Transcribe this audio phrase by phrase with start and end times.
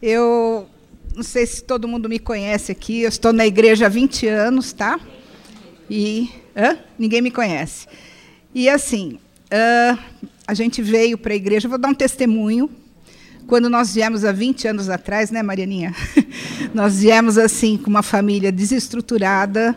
[0.00, 0.68] Eu
[1.14, 4.72] não sei se todo mundo me conhece aqui, eu estou na igreja há 20 anos,
[4.72, 5.00] tá?
[5.90, 6.78] E hã?
[6.96, 7.88] ninguém me conhece.
[8.54, 9.98] E assim, uh,
[10.46, 12.70] a gente veio para a igreja, vou dar um testemunho.
[13.48, 15.92] Quando nós viemos há 20 anos atrás, né, Marianinha?
[16.72, 19.76] nós viemos assim com uma família desestruturada,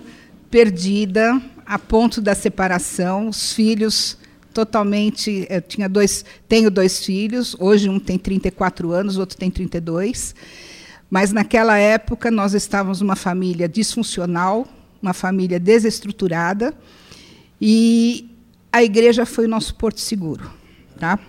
[0.52, 4.18] perdida, a ponto da separação, os filhos
[4.54, 5.48] totalmente.
[5.50, 10.36] Eu tinha dois, tenho dois filhos, hoje um tem 34 anos, o outro tem 32.
[11.10, 14.68] Mas naquela época nós estávamos uma família disfuncional,
[15.02, 16.74] uma família desestruturada,
[17.60, 18.30] e
[18.72, 20.50] a igreja foi o nosso porto seguro.
[20.98, 21.20] Tá?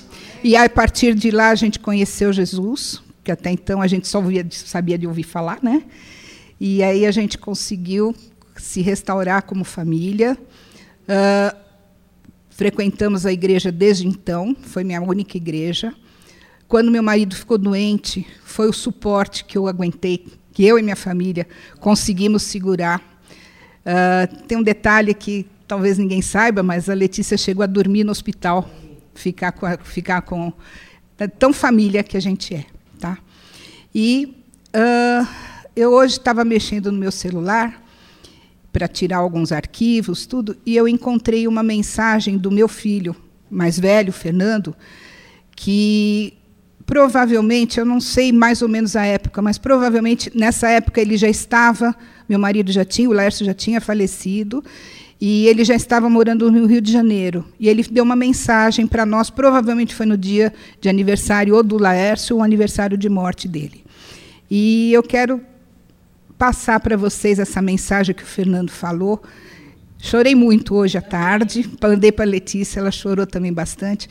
[0.45, 4.23] E a partir de lá a gente conheceu Jesus, que até então a gente só
[4.51, 5.83] sabia de ouvir falar, né?
[6.61, 8.15] E aí a gente conseguiu
[8.57, 10.39] se restaurar como família.
[11.03, 11.57] Uh,
[12.62, 15.93] frequentamos a igreja desde então, foi minha única igreja.
[16.69, 20.95] Quando meu marido ficou doente, foi o suporte que eu aguentei, que eu e minha
[20.95, 21.45] família
[21.80, 23.03] conseguimos segurar.
[23.81, 28.12] Uh, tem um detalhe que talvez ninguém saiba, mas a Letícia chegou a dormir no
[28.12, 28.70] hospital,
[29.12, 30.53] ficar com, ficar com
[31.41, 32.65] tão família que a gente é,
[33.00, 33.19] tá?
[33.92, 34.37] E
[34.69, 35.27] uh,
[35.75, 37.81] eu hoje estava mexendo no meu celular
[38.73, 43.15] para tirar alguns arquivos, tudo, e eu encontrei uma mensagem do meu filho
[43.51, 44.75] mais velho, Fernando,
[45.55, 46.33] que
[46.87, 51.28] provavelmente, eu não sei mais ou menos a época, mas provavelmente nessa época ele já
[51.28, 51.95] estava,
[52.28, 54.65] meu marido já tinha, o Lércio já tinha falecido,
[55.20, 57.45] e ele já estava morando no Rio de Janeiro.
[57.61, 61.78] E ele deu uma mensagem para nós, provavelmente foi no dia de aniversário ou do
[61.78, 63.84] Laércio, ou aniversário de morte dele.
[64.50, 65.41] E eu quero
[66.43, 69.23] passar para vocês essa mensagem que o Fernando falou.
[69.97, 74.11] Chorei muito hoje à tarde, mandei para a Letícia, ela chorou também bastante.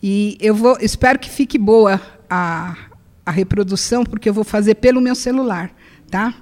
[0.00, 2.76] E eu vou, espero que fique boa a,
[3.26, 5.72] a reprodução, porque eu vou fazer pelo meu celular,
[6.08, 6.32] tá?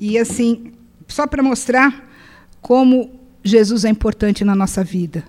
[0.00, 0.72] E assim,
[1.06, 2.10] só para mostrar
[2.60, 3.12] como
[3.44, 5.22] Jesus é importante na nossa vida,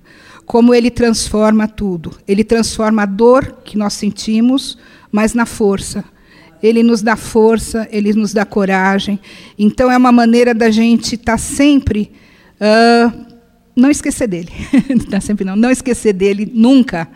[0.43, 2.17] como ele transforma tudo.
[2.27, 4.75] Ele transforma a dor que nós sentimos,
[5.11, 6.03] mas na força.
[6.61, 9.19] Ele nos dá força, ele nos dá coragem.
[9.57, 12.11] Então, é uma maneira da gente estar tá sempre.
[12.55, 13.25] Uh,
[13.75, 14.51] não esquecer dele.
[15.09, 17.07] não, sempre não, não esquecer dele nunca.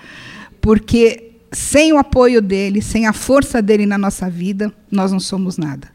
[0.60, 5.58] Porque sem o apoio dele, sem a força dele na nossa vida, nós não somos
[5.58, 5.88] nada.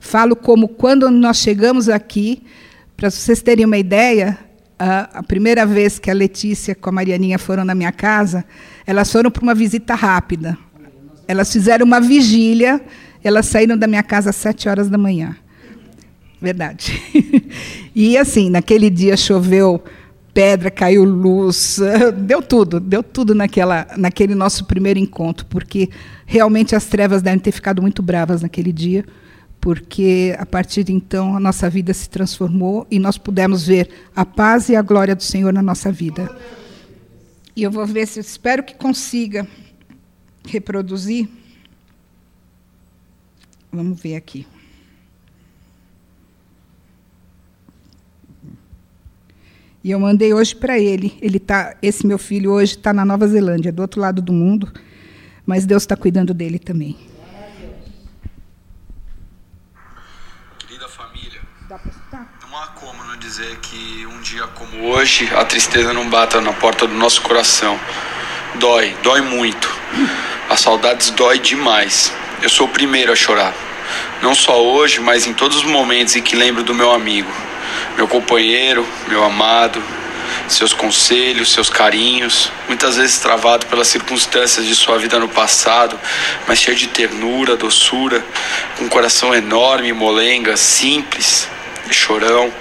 [0.00, 2.42] Falo como quando nós chegamos aqui,
[2.96, 4.38] para vocês terem uma ideia,
[4.78, 8.44] a primeira vez que a Letícia com a Marianinha foram na minha casa,
[8.86, 10.56] elas foram para uma visita rápida.
[11.28, 12.80] Elas fizeram uma vigília,
[13.22, 15.36] elas saíram da minha casa às sete horas da manhã.
[16.40, 17.02] Verdade.
[17.94, 19.82] e assim, naquele dia choveu
[20.32, 21.80] pedra, caiu luz,
[22.16, 25.90] deu tudo, deu tudo naquela, naquele nosso primeiro encontro, porque
[26.24, 29.04] realmente as trevas devem ter ficado muito bravas naquele dia,
[29.60, 34.24] porque a partir de então a nossa vida se transformou e nós pudemos ver a
[34.24, 36.30] paz e a glória do Senhor na nossa vida.
[37.56, 39.44] E eu vou ver se espero que consiga
[40.48, 41.28] reproduzir.
[43.72, 44.46] Vamos ver aqui.
[49.82, 51.16] E eu mandei hoje para ele.
[51.20, 54.72] Ele tá, esse meu filho hoje está na Nova Zelândia, do outro lado do mundo,
[55.46, 56.96] mas Deus está cuidando dele também.
[60.58, 61.40] Querida família,
[62.42, 66.52] não há como não dizer que um dia como hoje a tristeza não bata na
[66.52, 67.78] porta do nosso coração.
[68.58, 69.68] Dói, dói muito.
[70.48, 72.10] As saudades dói demais.
[72.40, 73.52] Eu sou o primeiro a chorar.
[74.22, 77.30] Não só hoje, mas em todos os momentos em que lembro do meu amigo,
[77.96, 79.82] meu companheiro, meu amado,
[80.48, 86.00] seus conselhos, seus carinhos, muitas vezes travado pelas circunstâncias de sua vida no passado,
[86.46, 88.24] mas cheio de ternura, doçura,
[88.76, 91.46] com um coração enorme, molenga, simples,
[91.90, 92.52] chorão,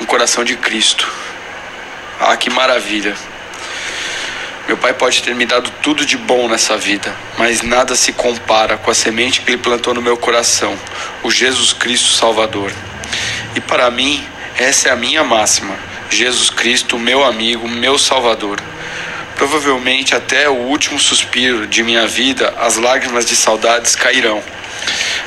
[0.00, 1.10] um coração de Cristo.
[2.20, 3.16] Ah, que maravilha!
[4.66, 8.78] Meu pai pode ter me dado tudo de bom nessa vida, mas nada se compara
[8.78, 10.74] com a semente que ele plantou no meu coração,
[11.22, 12.72] o Jesus Cristo Salvador.
[13.54, 14.26] E para mim,
[14.56, 15.76] essa é a minha máxima:
[16.08, 18.58] Jesus Cristo, meu amigo, meu Salvador.
[19.36, 24.42] Provavelmente até o último suspiro de minha vida, as lágrimas de saudades cairão.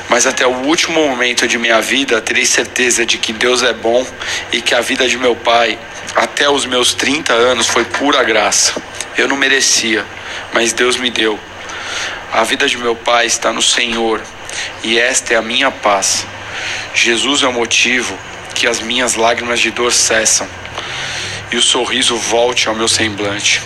[0.08, 4.06] Mas até o último momento de minha vida, terei certeza de que Deus é bom
[4.52, 5.78] e que a vida de meu pai,
[6.14, 8.80] até os meus 30 anos, foi pura graça.
[9.16, 10.06] Eu não merecia,
[10.52, 11.38] mas Deus me deu.
[12.32, 14.22] A vida de meu pai está no Senhor
[14.82, 16.26] e esta é a minha paz.
[16.94, 18.18] Jesus é o motivo
[18.54, 20.48] que as minhas lágrimas de dor cessam
[21.50, 23.62] e o sorriso volte ao meu semblante.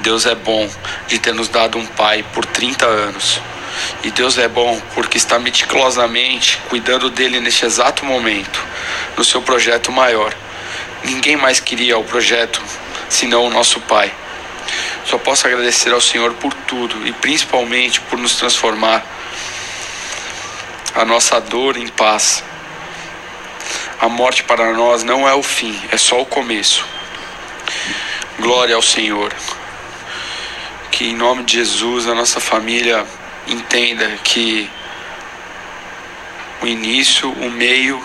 [0.00, 0.68] Deus é bom
[1.08, 3.40] de ter nos dado um pai por 30 anos.
[4.02, 8.64] E Deus é bom porque está meticulosamente cuidando dele neste exato momento,
[9.16, 10.34] no seu projeto maior.
[11.04, 12.62] Ninguém mais queria o projeto
[13.08, 14.12] senão o nosso Pai.
[15.04, 19.04] Só posso agradecer ao Senhor por tudo e principalmente por nos transformar
[20.94, 22.42] a nossa dor em paz.
[24.00, 26.86] A morte para nós não é o fim, é só o começo.
[28.38, 29.32] Glória ao Senhor.
[30.90, 33.06] Que em nome de Jesus a nossa família
[33.46, 34.70] entenda que
[36.62, 38.02] o início, o meio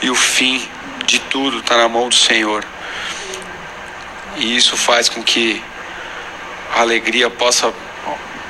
[0.00, 0.66] e o fim
[1.04, 2.64] de tudo está na mão do Senhor.
[4.36, 5.62] E isso faz com que
[6.74, 7.72] a alegria possa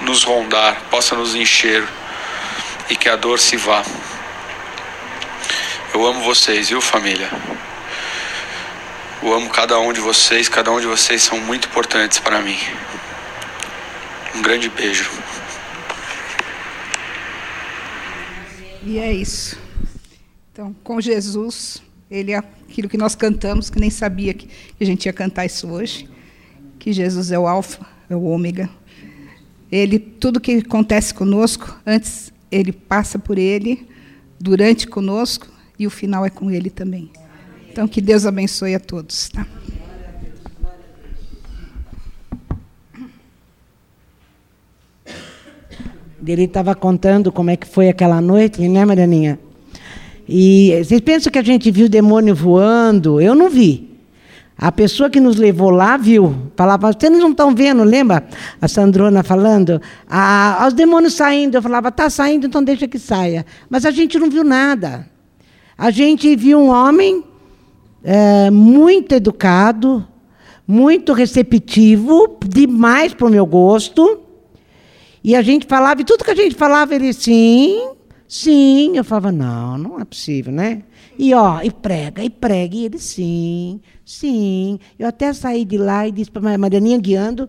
[0.02, 1.86] nos rondar, possa nos encher
[2.88, 3.82] e que a dor se vá.
[5.92, 7.30] Eu amo vocês, viu, família?
[9.22, 12.58] Eu amo cada um de vocês, cada um de vocês são muito importantes para mim.
[14.34, 15.10] Um grande beijo.
[18.82, 19.58] E é isso.
[20.52, 24.48] Então, com Jesus, ele é aquilo que nós cantamos, que nem sabia que
[24.80, 26.08] a gente ia cantar isso hoje,
[26.78, 28.68] que Jesus é o alfa, é o ômega.
[29.70, 33.86] Ele, tudo que acontece conosco, antes ele passa por ele,
[34.38, 35.46] durante conosco
[35.78, 37.10] e o final é com ele também.
[37.70, 39.46] Então que Deus abençoe a todos, tá?
[46.26, 49.38] Ele estava contando como é que foi aquela noite, né, Marianinha?
[50.28, 53.20] E vocês pensam que a gente viu o demônio voando?
[53.20, 53.90] Eu não vi.
[54.56, 56.36] A pessoa que nos levou lá viu.
[56.54, 58.28] Falava, vocês não estão vendo, lembra?
[58.60, 59.80] A Sandrona falando.
[60.08, 61.56] Ah, os demônios saindo.
[61.56, 63.46] Eu falava, está saindo, então deixa que saia.
[63.70, 65.08] Mas a gente não viu nada.
[65.78, 67.24] A gente viu um homem
[68.04, 70.06] é, muito educado,
[70.68, 74.19] muito receptivo, demais para o meu gosto.
[75.22, 77.92] E a gente falava, e tudo que a gente falava, ele sim,
[78.26, 78.96] sim.
[78.96, 80.82] Eu falava, não, não é possível, né?
[81.18, 84.78] E ó, e prega, e prega, e ele sim, sim.
[84.98, 87.48] Eu até saí de lá e disse para a Marianinha guiando,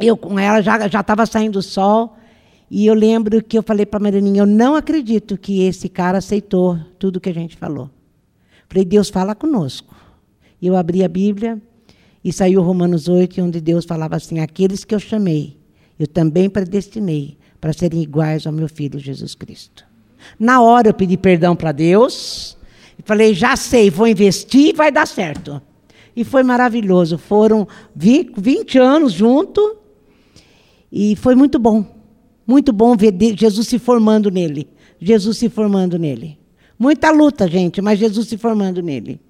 [0.00, 2.16] eu com ela já estava saindo o sol.
[2.68, 6.18] E eu lembro que eu falei para a Marianinha, eu não acredito que esse cara
[6.18, 7.88] aceitou tudo que a gente falou.
[8.68, 9.94] Falei, Deus fala conosco.
[10.60, 11.62] E eu abri a Bíblia
[12.24, 15.56] e saiu Romanos 8, onde Deus falava assim: Aqueles que eu chamei,
[15.98, 19.84] eu também predestinei para serem iguais ao meu filho Jesus Cristo.
[20.38, 22.56] Na hora eu pedi perdão para Deus
[22.98, 25.60] e falei: Já sei, vou investir e vai dar certo.
[26.14, 27.18] E foi maravilhoso.
[27.18, 29.76] Foram 20, 20 anos junto
[30.90, 31.84] e foi muito bom.
[32.46, 34.68] Muito bom ver Jesus se formando nele.
[35.00, 36.38] Jesus se formando nele.
[36.78, 39.20] Muita luta, gente, mas Jesus se formando nele.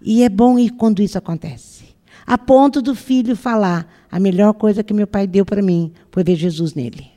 [0.00, 1.87] E é bom ir quando isso acontece.
[2.28, 6.22] A ponto do filho falar: a melhor coisa que meu pai deu para mim foi
[6.22, 7.10] ver Jesus nele.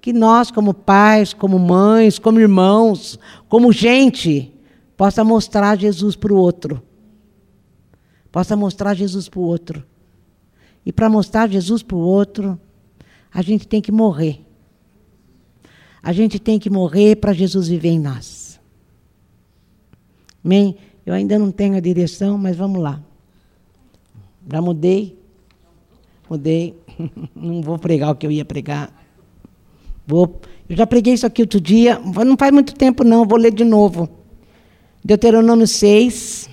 [0.00, 3.18] Que nós, como pais, como mães, como irmãos,
[3.48, 4.54] como gente,
[4.96, 6.80] possa mostrar Jesus para o outro.
[8.30, 9.84] Possa mostrar Jesus para o outro.
[10.84, 12.56] E para mostrar Jesus para o outro,
[13.34, 14.46] a gente tem que morrer.
[16.00, 18.60] A gente tem que morrer para Jesus viver em nós.
[20.44, 20.76] Amém?
[21.04, 23.02] Eu ainda não tenho a direção, mas vamos lá.
[24.50, 25.18] Já mudei.
[26.28, 26.74] Mudei.
[27.34, 28.92] Não vou pregar o que eu ia pregar.
[30.06, 30.40] Vou.
[30.68, 31.98] Eu já preguei isso aqui outro dia.
[31.98, 33.26] Não faz muito tempo, não.
[33.26, 34.08] Vou ler de novo.
[35.04, 36.48] Deuteronômio 6.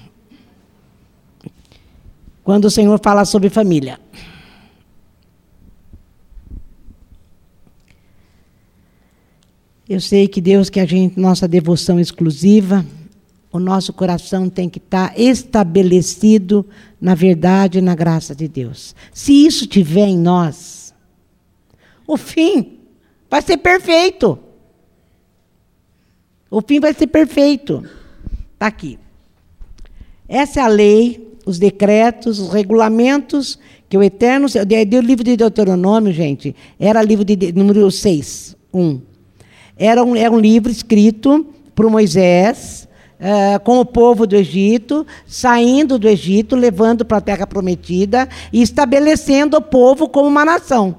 [2.44, 4.00] Quando o Senhor fala sobre família.
[9.88, 12.86] Eu sei que Deus que a gente, nossa devoção exclusiva,
[13.54, 16.66] o nosso coração tem que estar estabelecido
[17.00, 18.96] na verdade e na graça de Deus.
[19.14, 20.92] Se isso tiver em nós,
[22.08, 22.80] o fim
[23.30, 24.40] vai ser perfeito.
[26.50, 27.88] O fim vai ser perfeito.
[28.54, 28.98] Está aqui.
[30.28, 34.48] Essa é a lei, os decretos, os regulamentos que o Eterno.
[34.48, 39.02] O livro de Deuteronômio, gente, era livro de número 6, 1.
[39.78, 41.46] Era um, era um livro escrito
[41.76, 42.83] por Moisés,
[43.24, 48.62] uh, com o povo do Egito, saindo do Egito, levando para a terra prometida e
[48.62, 50.98] estabelecendo o povo como uma nação.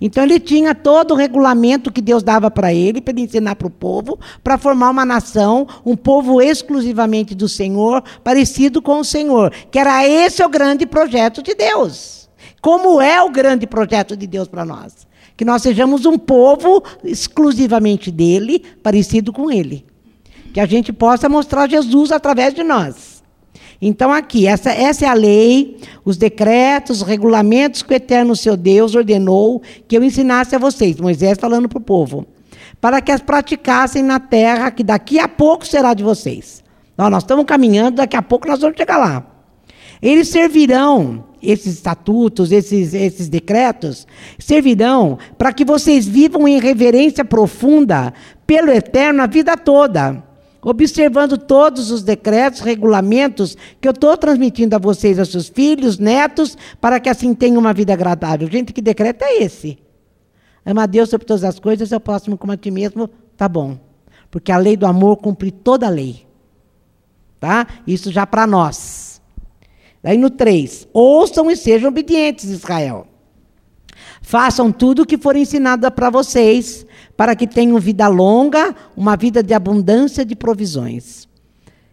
[0.00, 3.68] Então ele tinha todo o regulamento que Deus dava para ele, para ele ensinar para
[3.68, 9.52] o povo, para formar uma nação, um povo exclusivamente do Senhor, parecido com o Senhor,
[9.70, 12.28] que era esse o grande projeto de Deus.
[12.60, 15.06] Como é o grande projeto de Deus para nós?
[15.36, 19.84] Que nós sejamos um povo exclusivamente dele, parecido com ele.
[20.54, 23.24] Que a gente possa mostrar Jesus através de nós.
[23.82, 28.56] Então, aqui, essa, essa é a lei, os decretos, os regulamentos que o eterno seu
[28.56, 30.96] Deus ordenou que eu ensinasse a vocês.
[31.00, 32.24] Moisés falando para o povo.
[32.80, 36.62] Para que as praticassem na terra, que daqui a pouco será de vocês.
[36.96, 39.26] Nós, nós estamos caminhando, daqui a pouco nós vamos chegar lá.
[40.00, 44.06] Eles servirão, esses estatutos, esses, esses decretos,
[44.38, 48.14] servirão para que vocês vivam em reverência profunda
[48.46, 50.22] pelo eterno a vida toda
[50.64, 56.56] observando todos os decretos, regulamentos que eu estou transmitindo a vocês, a seus filhos, netos,
[56.80, 58.50] para que assim tenham uma vida agradável.
[58.50, 59.78] Gente, que decreto é esse?
[60.64, 63.48] Ama a Deus sobre todas as coisas, é o próximo como a ti mesmo, tá
[63.48, 63.78] bom.
[64.30, 66.26] Porque a lei do amor cumpre toda a lei.
[67.38, 67.66] Tá?
[67.86, 69.20] Isso já para nós.
[70.02, 73.06] Daí no 3, ouçam e sejam obedientes, Israel.
[74.22, 79.42] Façam tudo o que for ensinado para vocês, para que tenham vida longa, uma vida
[79.42, 81.28] de abundância de provisões.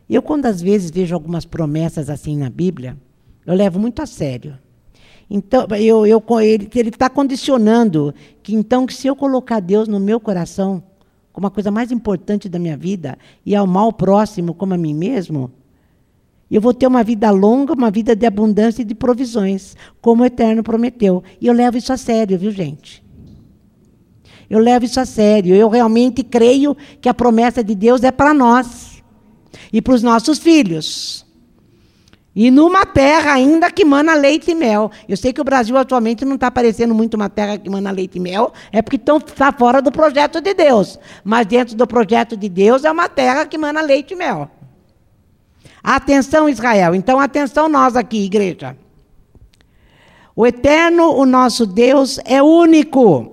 [0.09, 2.97] Eu, quando às vezes vejo algumas promessas assim na Bíblia,
[3.45, 4.57] eu levo muito a sério.
[5.29, 8.13] Então, eu, eu, ele está condicionando
[8.43, 10.83] que então que se eu colocar Deus no meu coração
[11.31, 14.93] como a coisa mais importante da minha vida e ao mal próximo como a mim
[14.93, 15.49] mesmo,
[16.49, 20.25] eu vou ter uma vida longa, uma vida de abundância e de provisões, como o
[20.25, 21.23] Eterno prometeu.
[21.39, 23.01] E eu levo isso a sério, viu, gente?
[24.51, 25.55] Eu levo isso a sério.
[25.55, 29.01] Eu realmente creio que a promessa de Deus é para nós
[29.71, 31.25] e para os nossos filhos.
[32.35, 34.91] E numa terra ainda que mana leite e mel.
[35.07, 38.17] Eu sei que o Brasil atualmente não está aparecendo muito uma terra que mana leite
[38.17, 40.99] e mel, é porque está fora do projeto de Deus.
[41.23, 44.51] Mas dentro do projeto de Deus é uma terra que mana leite e mel.
[45.81, 46.93] Atenção, Israel.
[46.93, 48.75] Então, atenção nós aqui, igreja.
[50.35, 53.30] O eterno, o nosso Deus, é único.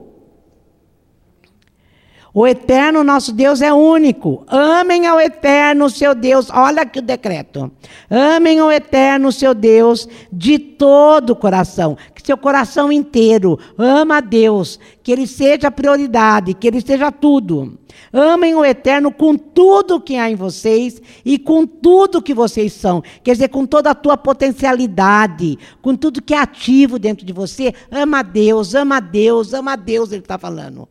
[2.35, 4.45] O eterno nosso Deus é único.
[4.47, 6.51] Amem ao eterno seu Deus.
[6.51, 7.71] Olha aqui o decreto.
[8.11, 11.97] Amem ao eterno seu Deus de todo o coração.
[12.15, 14.79] Que seu coração inteiro ama a Deus.
[15.03, 16.55] Que ele seja prioridade.
[16.55, 17.79] Que ele seja tudo.
[18.13, 23.03] Amem o eterno com tudo que há em vocês e com tudo que vocês são.
[23.23, 27.75] Quer dizer, com toda a tua potencialidade, com tudo que é ativo dentro de você.
[27.91, 30.89] Ama a Deus, ama a Deus, ama a Deus, ele está falando.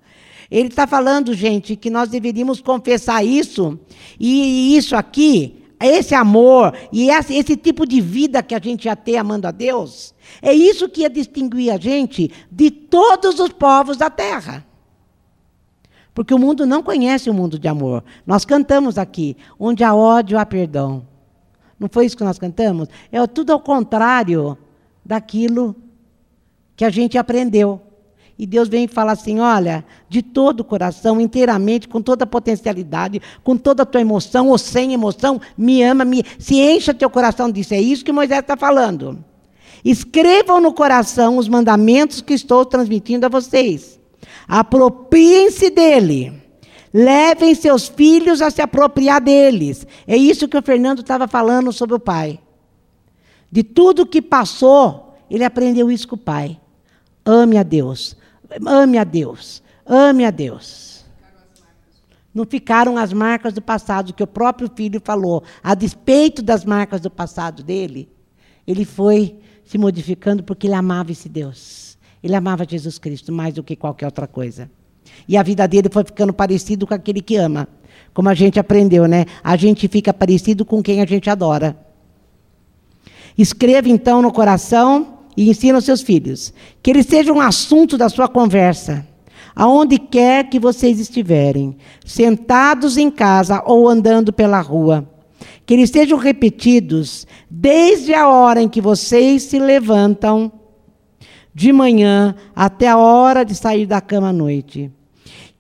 [0.50, 3.77] Ele está falando, gente, que nós deveríamos confessar isso,
[4.20, 9.18] e isso aqui, esse amor, e esse, tipo de vida que a gente já tem
[9.18, 14.10] amando a Deus, é isso que ia distinguir a gente de todos os povos da
[14.10, 14.66] terra.
[16.13, 18.04] Porque o mundo não conhece o mundo de amor.
[18.25, 21.06] Nós cantamos aqui, onde há ódio, há perdão.
[21.80, 22.89] Não foi isso que nós cantamos?
[23.12, 24.58] É tudo ao contrário
[25.06, 25.75] daquilo
[26.75, 27.82] que a gente aprendeu.
[28.39, 32.27] E Deus vem e fala assim: olha, de todo o coração, inteiramente, com toda a
[32.27, 37.10] potencialidade, com toda a tua emoção ou sem emoção, me ama, me, se encha teu
[37.10, 37.74] coração disso.
[37.74, 39.24] É isso que Moisés está falando.
[39.84, 44.00] Escrevam no coração os mandamentos que estou transmitindo a vocês.
[44.48, 46.34] Apropriem-se dele.
[46.94, 49.86] Levem seus filhos a se apropriar deles.
[50.06, 52.39] É isso que o Fernando estava falando sobre o pai.
[53.51, 56.60] De tudo que passou, ele aprendeu isso com o pai.
[57.25, 58.15] Ame a Deus.
[58.66, 59.62] Ame a Deus.
[59.86, 61.06] Ame a Deus.
[62.34, 65.44] Não ficaram as marcas do passado, que o próprio filho falou.
[65.63, 68.10] A despeito das marcas do passado dele,
[68.66, 71.98] ele foi se modificando porque ele amava esse Deus.
[72.22, 74.70] Ele amava Jesus Cristo mais do que qualquer outra coisa.
[75.27, 77.68] E a vida dele foi ficando parecido com aquele que ama.
[78.13, 79.25] Como a gente aprendeu, né?
[79.44, 81.77] A gente fica parecido com quem a gente adora.
[83.38, 86.51] Escreva então no coração e ensina aos seus filhos.
[86.84, 89.08] Que ele seja um assunto da sua conversa,
[89.56, 95.08] aonde quer que vocês estiverem, sentados em casa ou andando pela rua.
[95.65, 100.51] Que eles sejam repetidos desde a hora em que vocês se levantam
[101.53, 104.91] de manhã até a hora de sair da cama à noite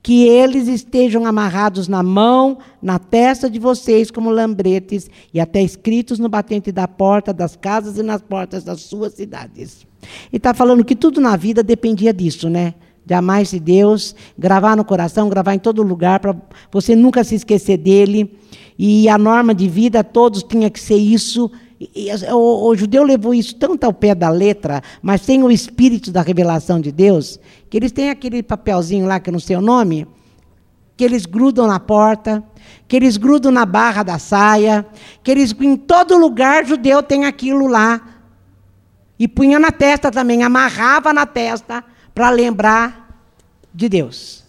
[0.07, 6.17] que eles estejam amarrados na mão, na testa de vocês como lambretes, e até escritos
[6.17, 9.85] no batente da porta das casas e nas portas das suas cidades.
[10.31, 12.75] E está falando que tudo na vida dependia disso, né?
[13.05, 16.33] De amar esse Deus, gravar no coração, gravar em todo lugar, para
[16.71, 18.33] você nunca se esquecer dele.
[18.79, 21.51] E a norma de vida, todos tinha que ser isso.
[21.79, 26.11] E, o, o, judeu levou isso tanto ao pé da letra, mas sem o espírito
[26.11, 30.07] da revelação de Deus, que eles têm aquele papelzinho lá que não sei o nome,
[30.95, 32.43] que eles grudam na porta,
[32.87, 34.85] que eles grudam na barra da saia,
[35.23, 38.01] que eles em todo lugar judeu tem aquilo lá.
[39.19, 43.23] E punha na testa também, amarrava na testa para lembrar
[43.71, 44.43] de Deus.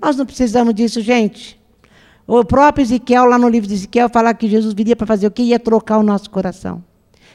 [0.00, 1.60] Nós não precisamos disso, gente.
[2.26, 5.30] O próprio Ezequiel, lá no livro de Ezequiel, fala que Jesus viria para fazer o
[5.30, 5.42] que?
[5.42, 6.82] Ia trocar o nosso coração.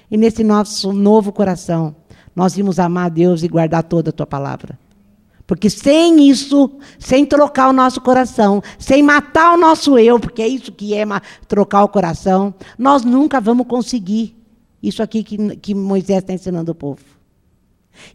[0.10, 1.96] E nesse nosso novo coração,
[2.36, 4.80] nós íamos amar a Deus e guardar toda a tua palavra.
[5.46, 10.48] Porque sem isso, sem trocar o nosso coração, sem matar o nosso eu, porque é
[10.48, 11.06] isso que é
[11.48, 14.36] trocar o coração, nós nunca vamos conseguir
[14.84, 17.02] isso aqui que, que Moisés está ensinando o povo.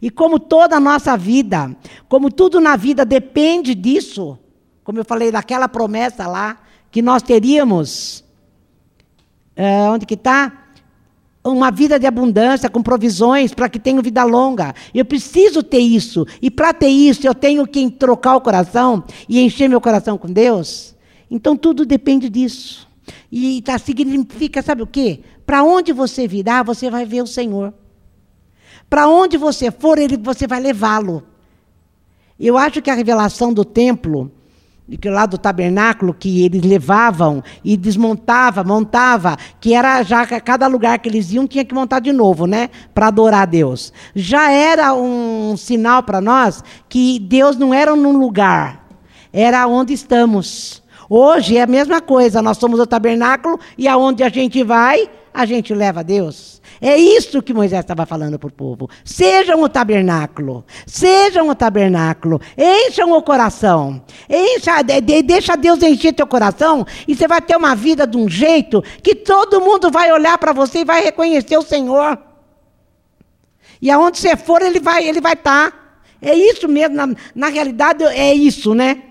[0.01, 1.75] E como toda a nossa vida,
[2.07, 4.37] como tudo na vida depende disso,
[4.83, 6.59] como eu falei daquela promessa lá,
[6.93, 8.23] que nós teríamos,
[9.55, 10.59] é, onde que está?
[11.45, 14.73] uma vida de abundância, com provisões, para que tenha vida longa.
[14.93, 16.25] Eu preciso ter isso.
[16.41, 20.31] E para ter isso, eu tenho que trocar o coração e encher meu coração com
[20.31, 20.95] Deus.
[21.29, 22.87] Então tudo depende disso.
[23.29, 25.19] E tá, significa, sabe o quê?
[25.45, 27.73] Para onde você virar, você vai ver o Senhor.
[28.89, 31.23] Para onde você for, ele, você vai levá-lo.
[32.39, 34.31] Eu acho que a revelação do templo
[35.05, 41.07] lá do tabernáculo que eles levavam e desmontava, montava, que era já cada lugar que
[41.07, 43.93] eles iam tinha que montar de novo, né, para adorar a Deus.
[44.13, 48.85] Já era um sinal para nós que Deus não era num lugar,
[49.31, 50.83] era onde estamos.
[51.09, 55.45] Hoje é a mesma coisa, nós somos o tabernáculo e aonde a gente vai, a
[55.45, 56.61] gente leva a Deus.
[56.85, 58.89] É isso que Moisés estava falando para o povo.
[59.05, 60.65] Sejam o tabernáculo.
[60.85, 62.41] Sejam o tabernáculo.
[62.57, 64.03] Encham o coração.
[64.29, 68.17] Encha, de, de, deixa Deus encher teu coração e você vai ter uma vida de
[68.17, 72.19] um jeito que todo mundo vai olhar para você e vai reconhecer o Senhor.
[73.81, 75.71] E aonde você for, ele vai ele vai estar.
[75.71, 75.77] Tá.
[76.21, 79.03] É isso mesmo, na, na realidade é isso, né?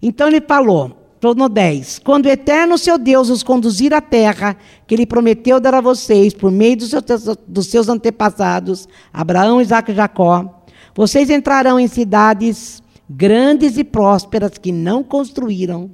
[0.00, 2.00] Então ele falou: no 10.
[2.00, 6.32] Quando o eterno seu Deus os conduzir à terra que ele prometeu dar a vocês
[6.32, 7.04] por meio dos seus,
[7.46, 10.62] dos seus antepassados, Abraão, Isaac e Jacó,
[10.94, 15.90] vocês entrarão em cidades grandes e prósperas que não construíram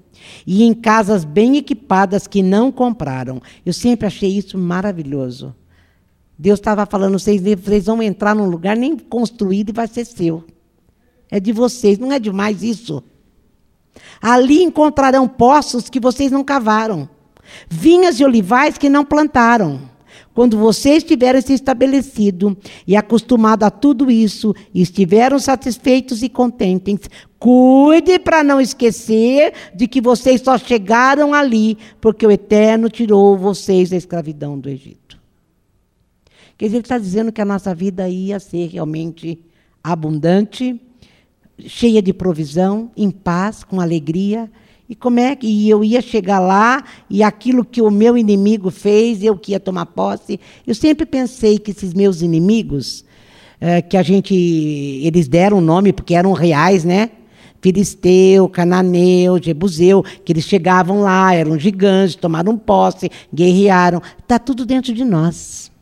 [0.47, 3.41] e em casas bem equipadas que não compraram.
[3.65, 5.55] Eu sempre achei isso maravilhoso.
[6.39, 10.45] Deus estava falando, vocês, vocês vão entrar num lugar nem construído e vai ser seu.
[11.31, 13.03] É de vocês, não é demais isso?
[14.21, 17.09] Ali encontrarão poços que vocês não cavaram,
[17.69, 19.81] vinhas e olivais que não plantaram.
[20.37, 22.55] Quando vocês tiverem se estabelecido
[22.87, 29.99] e acostumado a tudo isso, estiveram satisfeitos e contentes, cuide para não esquecer de que
[29.99, 35.19] vocês só chegaram ali porque o Eterno tirou vocês da escravidão do Egito.
[36.59, 39.39] Quer dizer, ele está dizendo que a nossa vida ia ser realmente
[39.83, 40.79] abundante,
[41.59, 44.51] cheia de provisão, em paz, com alegria.
[44.89, 49.23] E como é que eu ia chegar lá e aquilo que o meu inimigo fez,
[49.23, 50.39] eu que ia tomar posse?
[50.67, 53.05] Eu sempre pensei que esses meus inimigos,
[53.61, 57.11] é, que a gente, eles deram o nome porque eram reais, né?
[57.61, 64.01] Filisteu, Cananeu, Jebuseu, que eles chegavam lá, eram gigantes, tomaram posse, guerrearam.
[64.19, 65.73] Está tudo dentro de nós.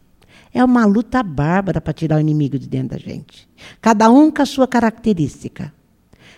[0.54, 3.48] É uma luta bárbara para tirar o inimigo de dentro da gente.
[3.80, 5.74] Cada um com a sua característica.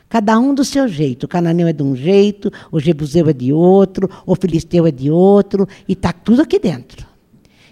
[0.09, 1.25] Cada um do seu jeito.
[1.25, 5.11] O cananeu é de um jeito, o jebuseu é de outro, o filisteu é de
[5.11, 7.07] outro, e está tudo aqui dentro.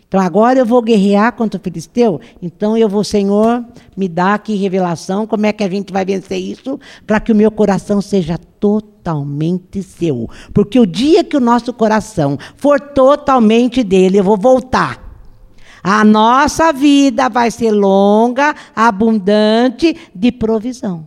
[0.07, 3.65] Então agora eu vou guerrear contra o filisteu, então eu vou, Senhor,
[3.97, 7.35] me dá aqui revelação, como é que a gente vai vencer isso, para que o
[7.35, 10.29] meu coração seja totalmente seu.
[10.53, 15.04] Porque o dia que o nosso coração for totalmente dele, eu vou voltar
[15.87, 21.07] a nossa vida vai ser longa, abundante de provisão.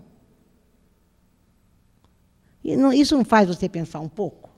[2.94, 4.52] Isso não faz você pensar um pouco?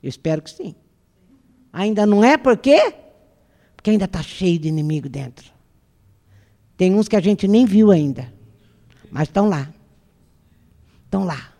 [0.00, 0.76] Eu espero que sim.
[1.72, 2.94] Ainda não é por quê?
[3.74, 5.52] Porque ainda está cheio de inimigo dentro.
[6.76, 8.32] Tem uns que a gente nem viu ainda,
[9.10, 9.68] mas estão lá.
[11.04, 11.53] Estão lá.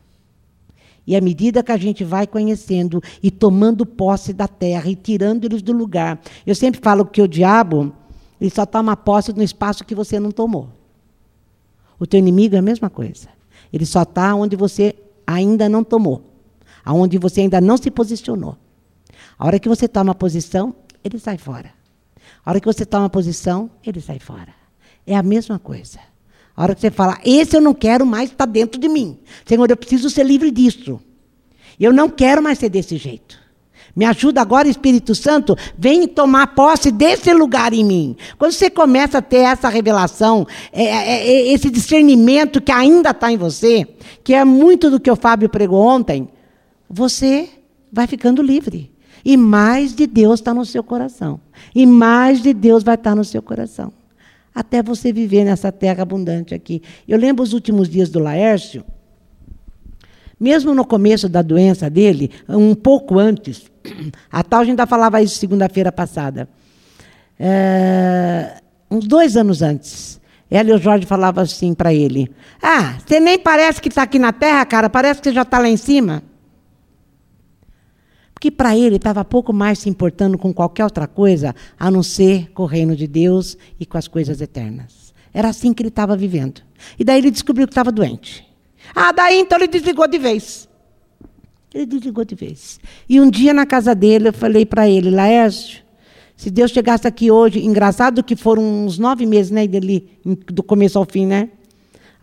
[1.06, 5.44] E à medida que a gente vai conhecendo e tomando posse da terra e tirando
[5.44, 6.20] eles do lugar.
[6.46, 7.92] Eu sempre falo que o diabo,
[8.40, 10.68] ele só toma posse no espaço que você não tomou.
[11.98, 13.28] O teu inimigo é a mesma coisa.
[13.72, 14.94] Ele só está onde você
[15.26, 16.22] ainda não tomou.
[16.84, 18.56] Aonde você ainda não se posicionou.
[19.38, 21.70] A hora que você toma posição, ele sai fora.
[22.44, 24.54] A hora que você toma posição, ele sai fora.
[25.06, 25.98] É a mesma coisa.
[26.56, 29.18] A hora que você fala, esse eu não quero mais estar dentro de mim.
[29.44, 31.00] Senhor, eu preciso ser livre disso.
[31.78, 33.42] Eu não quero mais ser desse jeito.
[33.96, 38.16] Me ajuda agora, Espírito Santo, vem tomar posse desse lugar em mim.
[38.38, 43.30] Quando você começa a ter essa revelação, é, é, é, esse discernimento que ainda está
[43.30, 43.86] em você,
[44.22, 46.28] que é muito do que o Fábio pregou ontem,
[46.88, 47.48] você
[47.92, 48.92] vai ficando livre.
[49.24, 51.40] E mais de Deus está no seu coração.
[51.74, 53.92] E mais de Deus vai estar no seu coração
[54.54, 56.82] até você viver nessa terra abundante aqui.
[57.08, 58.84] Eu lembro os últimos dias do Laércio.
[60.38, 63.70] Mesmo no começo da doença dele, um pouco antes,
[64.30, 66.48] a tal ainda falava isso segunda-feira passada,
[67.38, 72.30] é, uns dois anos antes, ela e o Jorge falavam assim para ele:
[72.62, 75.58] Ah, você nem parece que está aqui na terra, cara, parece que você já está
[75.58, 76.22] lá em cima.
[78.44, 82.50] Porque para ele estava pouco mais se importando com qualquer outra coisa a não ser
[82.52, 85.14] com o reino de Deus e com as coisas eternas.
[85.32, 86.60] Era assim que ele estava vivendo.
[86.98, 88.46] E daí ele descobriu que estava doente.
[88.94, 90.68] Ah, daí então ele desligou de vez.
[91.72, 92.78] Ele desligou de vez.
[93.08, 95.82] E um dia na casa dele eu falei para ele, Laércio,
[96.36, 100.06] se Deus chegasse aqui hoje, engraçado que foram uns nove meses, né, dele,
[100.52, 101.48] do começo ao fim, né?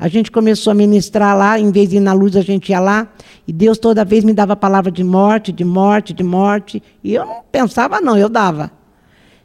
[0.02, 2.80] A gente começou a ministrar lá, em vez de ir na luz, a gente ia
[2.80, 3.08] lá,
[3.48, 7.24] e Deus toda vez me dava palavra de morte, de morte, de morte, e eu
[7.24, 8.72] não pensava, não, eu dava.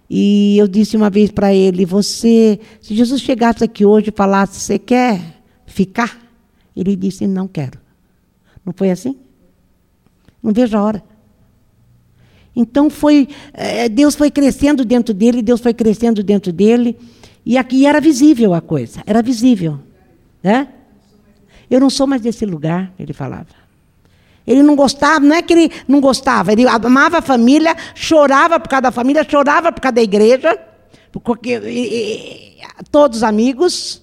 [0.09, 4.59] E eu disse uma vez para ele: Você, se Jesus chegasse aqui hoje e falasse,
[4.59, 5.21] Você quer
[5.66, 6.19] ficar?
[6.75, 7.79] Ele disse: Não quero.
[8.64, 9.14] Não foi assim?
[10.42, 11.05] Não vejo a hora.
[12.55, 16.97] Então foi, é, Deus foi crescendo dentro dele, Deus foi crescendo dentro dele,
[17.45, 19.81] e aqui era visível a coisa, era visível.
[20.42, 20.68] Né?
[21.70, 23.66] Eu não sou mais desse lugar, ele falava.
[24.46, 28.68] Ele não gostava, não é que ele não gostava, ele amava a família, chorava por
[28.68, 30.57] causa da família, chorava por causa da igreja,
[31.11, 34.01] porque e, e, todos amigos,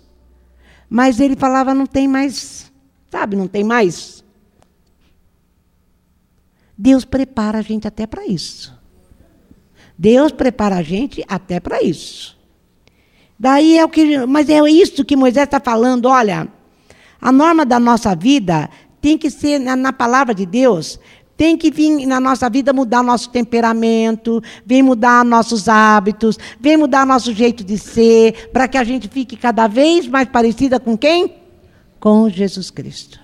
[0.89, 2.69] mas ele falava não tem mais,
[3.10, 4.24] sabe, não tem mais
[6.78, 8.78] Deus prepara a gente até para isso.
[9.98, 12.38] Deus prepara a gente até para isso.
[13.38, 16.06] Daí é o que, mas é isso que Moisés está falando.
[16.06, 16.48] Olha,
[17.22, 18.69] a norma da nossa vida
[19.02, 21.00] tem que ser na, na, palavra de Deus.
[21.36, 27.06] Tem que vir na nossa vida mudar nosso temperamento, vem mudar nossos hábitos, vem mudar
[27.06, 31.34] nosso jeito de ser, para que a gente fique cada vez mais parecida com quem?
[32.00, 33.19] Com Jesus Cristo.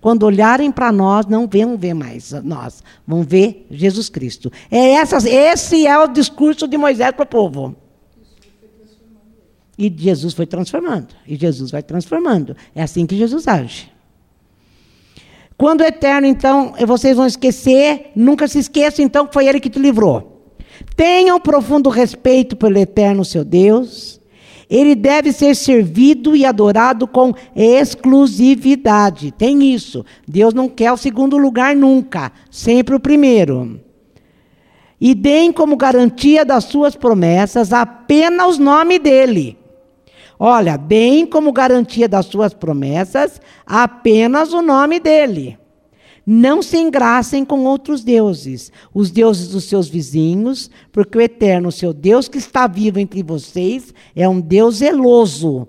[0.00, 4.50] Quando olharem para nós, não vão ver mais nós, vão ver Jesus Cristo.
[4.70, 7.87] É essa, esse é o discurso de Moisés para o povo.
[9.78, 11.14] E Jesus foi transformando.
[11.26, 12.56] E Jesus vai transformando.
[12.74, 13.90] É assim que Jesus age.
[15.56, 19.70] Quando o eterno, então, vocês vão esquecer, nunca se esqueçam, então, que foi ele que
[19.70, 20.42] te livrou.
[20.96, 24.18] Tenham profundo respeito pelo eterno seu Deus
[24.68, 29.32] ele deve ser servido e adorado com exclusividade.
[29.32, 30.04] Tem isso.
[30.26, 33.80] Deus não quer o segundo lugar nunca, sempre o primeiro.
[35.00, 39.57] E deem como garantia das suas promessas apenas o nome dele.
[40.38, 45.58] Olha, deem como garantia das suas promessas apenas o nome dele.
[46.24, 51.92] Não se engracem com outros deuses, os deuses dos seus vizinhos, porque o eterno, seu
[51.92, 55.66] Deus que está vivo entre vocês, é um Deus zeloso.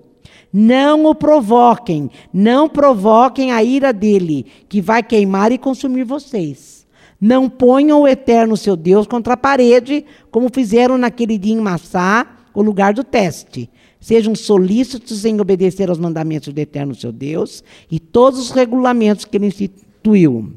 [0.52, 6.86] Não o provoquem, não provoquem a ira dele, que vai queimar e consumir vocês.
[7.20, 12.26] Não ponham o eterno, seu Deus, contra a parede, como fizeram naquele dia em Massá,
[12.52, 13.70] o lugar do teste.
[14.00, 19.36] Sejam solícitos em obedecer aos mandamentos do eterno, seu Deus, e todos os regulamentos que
[19.36, 20.54] ele instituiu.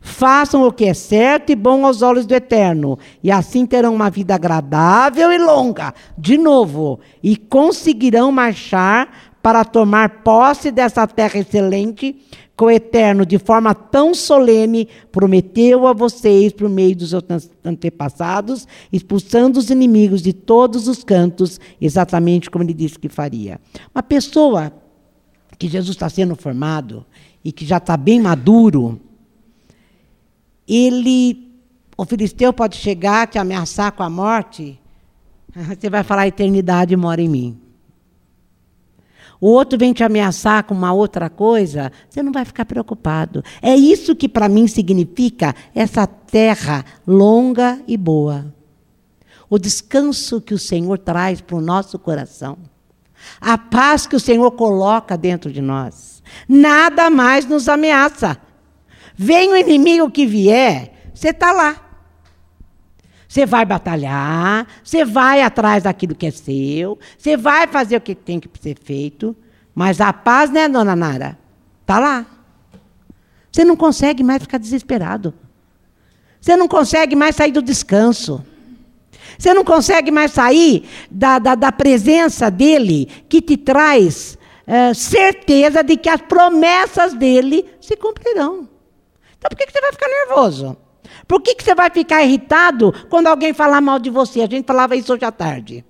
[0.00, 4.10] Façam o que é certo e bom aos olhos do Eterno, e assim terão uma
[4.10, 12.16] vida agradável e longa, de novo, e conseguirão marchar para tomar posse dessa terra excelente
[12.56, 17.22] que o Eterno, de forma tão solene, prometeu a vocês por meio dos seus
[17.64, 23.60] antepassados, expulsando os inimigos de todos os cantos, exatamente como ele disse que faria.
[23.94, 24.72] Uma pessoa
[25.56, 27.06] que Jesus está sendo formado,
[27.44, 29.00] e que já está bem maduro,
[30.66, 31.52] ele,
[31.96, 34.76] o filisteu pode chegar, te ameaçar com a morte,
[35.54, 37.65] você vai falar: a eternidade mora em mim.
[39.40, 43.42] O outro vem te ameaçar com uma outra coisa, você não vai ficar preocupado.
[43.60, 48.46] É isso que para mim significa essa terra longa e boa.
[49.48, 52.58] O descanso que o Senhor traz para o nosso coração.
[53.40, 56.16] A paz que o Senhor coloca dentro de nós
[56.48, 58.38] nada mais nos ameaça.
[59.14, 61.85] Vem o inimigo que vier, você está lá.
[63.28, 68.14] Você vai batalhar, você vai atrás daquilo que é seu, você vai fazer o que
[68.14, 69.36] tem que ser feito,
[69.74, 71.38] mas a paz, né, dona Nara?
[71.82, 72.26] Está lá.
[73.50, 75.34] Você não consegue mais ficar desesperado.
[76.40, 78.44] Você não consegue mais sair do descanso.
[79.38, 85.82] Você não consegue mais sair da, da, da presença dele que te traz é, certeza
[85.82, 88.68] de que as promessas dele se cumprirão.
[89.36, 90.76] Então por que, que você vai ficar nervoso?
[91.26, 94.40] Por que, que você vai ficar irritado quando alguém falar mal de você?
[94.42, 95.84] A gente falava isso hoje à tarde.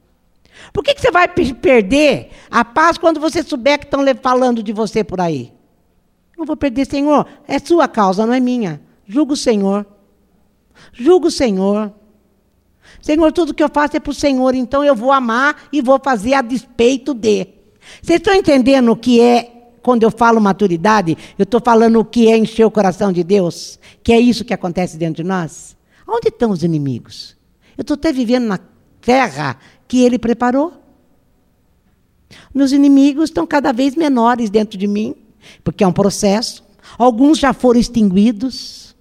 [0.73, 4.73] Por que, que você vai perder a paz quando você souber que estão falando de
[4.73, 5.53] você por aí?
[6.37, 7.27] Não vou perder, Senhor.
[7.47, 8.81] É sua causa, não é minha.
[9.07, 9.87] Julga o Senhor.
[10.93, 11.93] Julga o Senhor.
[13.01, 16.01] Senhor, tudo que eu faço é para o Senhor, então eu vou amar e vou
[16.03, 17.47] fazer a despeito de.
[18.03, 19.53] Vocês estão entendendo o que é,
[19.83, 23.79] quando eu falo maturidade, eu estou falando o que é encher o coração de Deus?
[24.07, 25.77] Que é isso que acontece dentro de nós?
[26.07, 27.37] Onde estão os inimigos?
[27.77, 28.61] Eu estou até vivendo na
[29.01, 30.75] terra que Ele preparou.
[32.55, 35.17] Meus inimigos estão cada vez menores dentro de mim,
[35.65, 36.65] porque é um processo.
[36.97, 38.95] Alguns já foram extinguidos.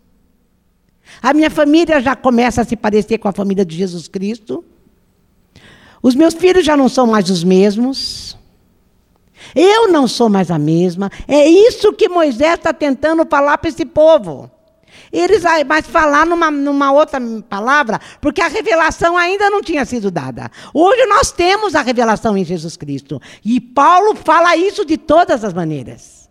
[1.22, 4.66] A minha família já começa a se parecer com a família de Jesus Cristo.
[6.02, 8.36] Os meus filhos já não são mais os mesmos.
[9.54, 11.12] Eu não sou mais a mesma.
[11.28, 14.50] É isso que Moisés está tentando falar para esse povo.
[15.12, 20.50] Eles vai falar numa, numa outra palavra, porque a revelação ainda não tinha sido dada.
[20.74, 23.22] Hoje nós temos a revelação em Jesus Cristo.
[23.44, 26.30] E Paulo fala isso de todas as maneiras.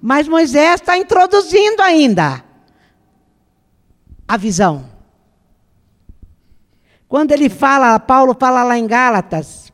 [0.00, 2.44] Mas Moisés está introduzindo ainda
[4.26, 4.84] a visão.
[7.08, 9.72] Quando ele fala, Paulo fala lá em Gálatas,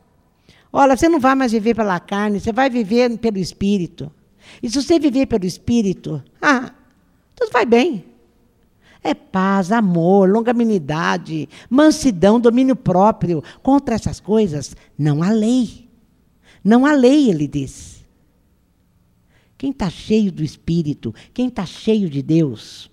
[0.71, 4.09] olha, você não vai mais viver pela carne, você vai viver pelo Espírito.
[4.63, 6.71] E se você viver pelo Espírito, ah,
[7.35, 8.05] tudo vai bem.
[9.03, 13.43] É paz, amor, longanimidade, mansidão, domínio próprio.
[13.61, 15.87] Contra essas coisas, não há lei.
[16.63, 18.03] Não há lei, ele diz.
[19.57, 22.89] Quem está cheio do Espírito, quem está cheio de Deus,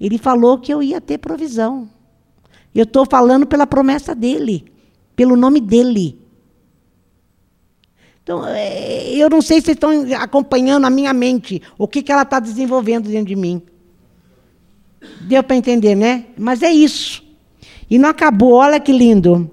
[0.00, 1.88] ele falou que eu ia ter provisão.
[2.74, 4.64] Eu estou falando pela promessa dele,
[5.14, 6.18] pelo nome dele.
[8.22, 12.12] Então, é, eu não sei se vocês estão acompanhando a minha mente, o que, que
[12.12, 13.60] ela está desenvolvendo dentro de mim.
[15.22, 16.26] Deu para entender, né?
[16.38, 17.22] Mas é isso.
[17.90, 19.50] E não acabou, olha que lindo.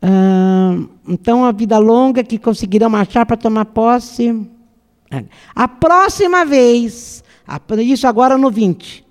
[0.00, 0.76] Ah,
[1.08, 4.48] então, a vida longa que conseguirão marchar para tomar posse.
[5.54, 7.22] A próxima vez
[7.80, 9.04] isso agora no 20.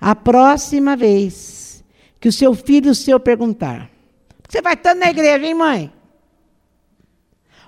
[0.00, 1.82] A próxima vez
[2.20, 3.90] que o seu filho seu perguntar:
[4.48, 5.92] Você vai estar na igreja, hein, mãe?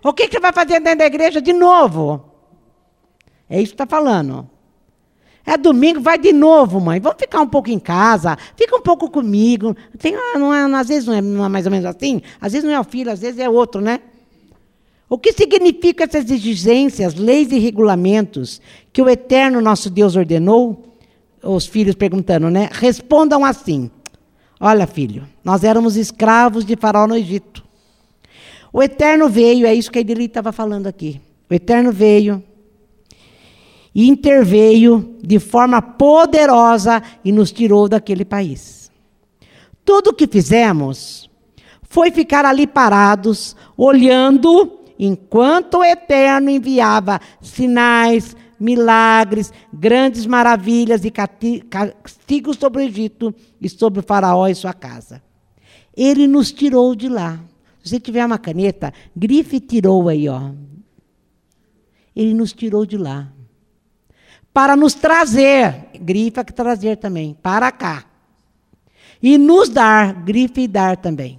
[0.07, 2.25] O que, que você vai fazer dentro da igreja de novo?
[3.51, 4.49] É isso que está falando.
[5.45, 7.01] É domingo, vai de novo, mãe.
[7.01, 9.77] Vamos ficar um pouco em casa, fica um pouco comigo.
[9.99, 12.79] Tem, não é, às vezes não é mais ou menos assim, às vezes não é
[12.79, 14.01] o filho, às vezes é outro, né?
[15.09, 18.61] O que significam essas exigências, leis e regulamentos
[18.93, 20.85] que o eterno nosso Deus ordenou?
[21.43, 22.69] Os filhos perguntando, né?
[22.73, 23.91] Respondam assim:
[24.61, 27.66] Olha, filho, nós éramos escravos de Faraó no Egito.
[28.77, 31.19] O eterno veio, é isso que a Edili estava falando aqui.
[31.51, 32.45] O eterno veio
[33.95, 38.93] e interveio de forma poderosa e nos tirou daquele país.
[39.83, 41.31] Tudo o que fizemos
[41.85, 52.59] foi ficar ali parados, olhando enquanto o Eterno enviava sinais, milagres, grandes maravilhas e castigos
[52.59, 55.23] sobre o Egito e sobre o Faraó e sua casa.
[55.97, 57.41] Ele nos tirou de lá.
[57.87, 60.51] Você tiver uma caneta, grife tirou aí, ó.
[62.15, 63.33] Ele nos tirou de lá.
[64.53, 68.05] Para nos trazer, grifa que trazer também, para cá.
[69.23, 71.39] E nos dar, grife dar também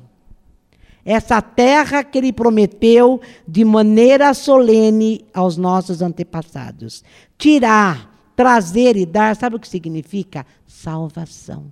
[1.08, 7.02] essa terra que ele prometeu de maneira solene aos nossos antepassados.
[7.38, 10.46] Tirar, trazer e dar, sabe o que significa?
[10.68, 11.72] Salvação.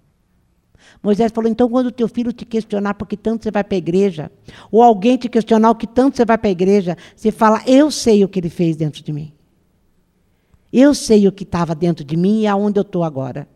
[1.02, 3.78] Moisés falou: então, quando teu filho te questionar por que tanto você vai para a
[3.78, 4.32] igreja,
[4.72, 7.92] ou alguém te questionar o que tanto você vai para a igreja, você fala: eu
[7.92, 9.32] sei o que ele fez dentro de mim.
[10.72, 13.48] Eu sei o que estava dentro de mim e aonde eu estou agora.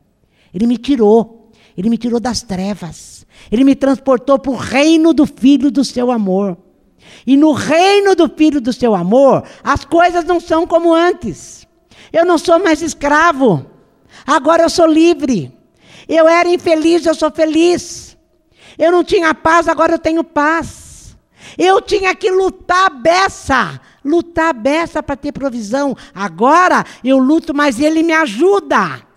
[0.54, 1.52] Ele me tirou.
[1.78, 3.26] Ele me tirou das trevas.
[3.52, 6.58] Ele me transportou para o reino do Filho do seu amor.
[7.26, 11.68] E no reino do Filho do seu amor, as coisas não são como antes.
[12.12, 13.66] Eu não sou mais escravo.
[14.26, 15.59] Agora eu sou livre.
[16.10, 18.18] Eu era infeliz, eu sou feliz.
[18.80, 21.16] Eu não tinha paz, agora eu tenho paz.
[21.56, 25.96] Eu tinha que lutar beça, lutar beça para ter provisão.
[26.14, 29.08] Agora eu luto, mas ele me ajuda.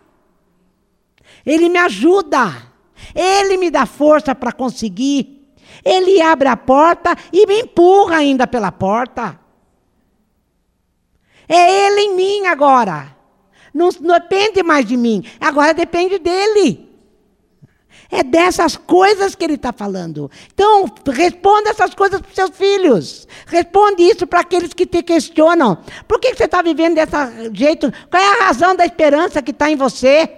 [1.47, 2.71] Ele me ajuda.
[3.15, 5.55] Ele me dá força para conseguir.
[5.83, 9.41] Ele abre a porta e me empurra ainda pela porta.
[11.49, 13.17] É Ele em mim agora.
[13.73, 15.25] Não, não depende mais de mim.
[15.41, 16.91] Agora depende dele.
[18.11, 20.31] É dessas coisas que ele está falando.
[20.53, 23.27] Então, responda essas coisas para os seus filhos.
[23.47, 25.79] Responde isso para aqueles que te questionam.
[26.07, 27.17] Por que você está vivendo desse
[27.55, 27.91] jeito?
[28.11, 30.31] Qual é a razão da esperança que está em você?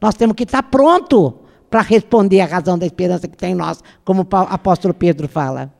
[0.00, 1.38] Nós temos que estar pronto
[1.70, 5.72] para responder a razão da esperança que tem em nós, como o apóstolo Pedro fala.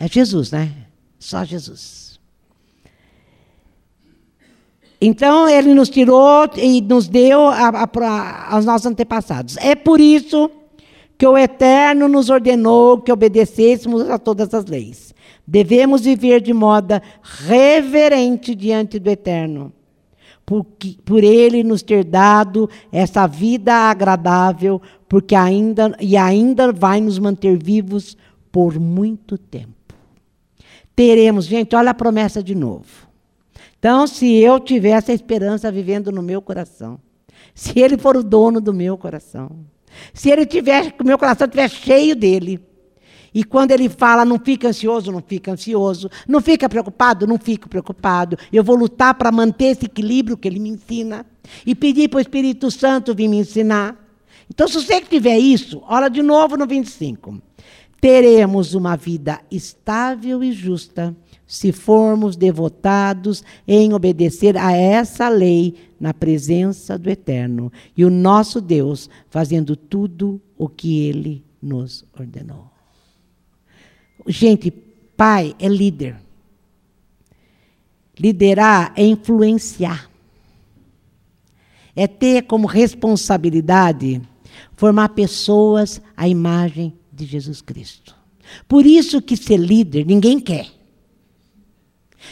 [0.00, 0.72] É Jesus, né?
[1.18, 2.07] Só Jesus.
[5.00, 9.56] Então, ele nos tirou e nos deu a, a, a, aos nossos antepassados.
[9.58, 10.50] É por isso
[11.16, 15.14] que o Eterno nos ordenou que obedecêssemos a todas as leis.
[15.46, 19.72] Devemos viver de modo reverente diante do Eterno,
[20.44, 20.64] por,
[21.04, 27.56] por Ele nos ter dado essa vida agradável, porque ainda e ainda vai nos manter
[27.56, 28.16] vivos
[28.52, 29.72] por muito tempo.
[30.94, 33.07] Teremos, gente, olha a promessa de novo.
[33.78, 36.98] Então, se eu tiver essa esperança vivendo no meu coração,
[37.54, 39.50] se Ele for o dono do meu coração,
[40.12, 42.60] se Ele tiver, que o meu coração estiver cheio dele,
[43.32, 47.68] e quando ele fala, não fica ansioso, não fica ansioso, não fica preocupado, não fico
[47.68, 48.38] preocupado.
[48.52, 51.26] Eu vou lutar para manter esse equilíbrio que ele me ensina
[51.64, 53.96] e pedir para o Espírito Santo vir me ensinar.
[54.50, 57.40] Então, se você tiver isso, olha de novo no 25.
[58.00, 61.14] Teremos uma vida estável e justa
[61.48, 68.60] se formos devotados em obedecer a essa lei na presença do Eterno e o nosso
[68.60, 72.70] Deus fazendo tudo o que ele nos ordenou.
[74.26, 76.16] Gente, pai é líder.
[78.18, 80.10] Liderar é influenciar.
[81.96, 84.20] É ter como responsabilidade
[84.76, 88.14] formar pessoas à imagem de Jesus Cristo.
[88.68, 90.77] Por isso que ser líder ninguém quer.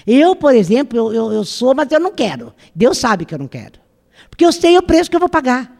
[0.06, 2.54] Eu, por exemplo, eu, eu, eu, sou, mas eu não quero.
[2.74, 3.80] Deus sabe que eu não quero.
[4.28, 5.72] Porque eu sei o preço que eu vou pagar.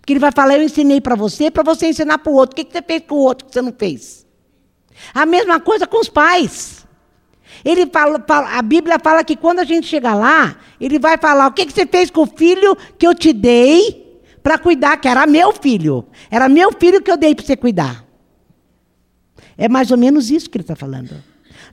[0.00, 2.52] Porque Ele vai falar, eu ensinei para você, para você ensinar para o outro.
[2.52, 4.26] O que, que você fez com o outro que você não fez?
[5.12, 6.86] A mesma coisa com os pais.
[7.64, 11.52] Ele fala, a Bíblia fala que quando a gente chegar lá, ele vai falar: o
[11.52, 15.26] que, que você fez com o filho que eu te dei para cuidar, que era
[15.26, 16.06] meu filho.
[16.30, 18.04] Era meu filho que eu dei para você cuidar.
[19.56, 21.14] É mais ou menos isso que ele está falando.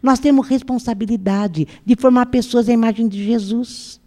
[0.02, 4.02] Nós temos responsabilidade de formar pessoas à imagem de Jesus.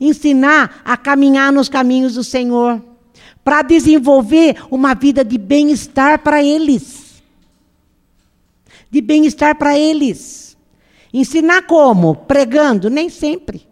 [0.00, 2.82] Ensinar a caminhar nos caminhos do Senhor.
[3.44, 7.22] Para desenvolver uma vida de bem-estar para eles.
[8.90, 10.56] De bem-estar para eles.
[11.12, 12.14] Ensinar como?
[12.14, 12.90] Pregando?
[12.90, 13.66] Nem sempre.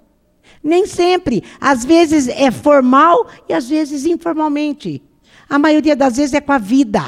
[0.62, 1.43] Nem sempre.
[1.61, 5.03] Às vezes é formal e às vezes informalmente.
[5.49, 7.03] A maioria das vezes é com a vida.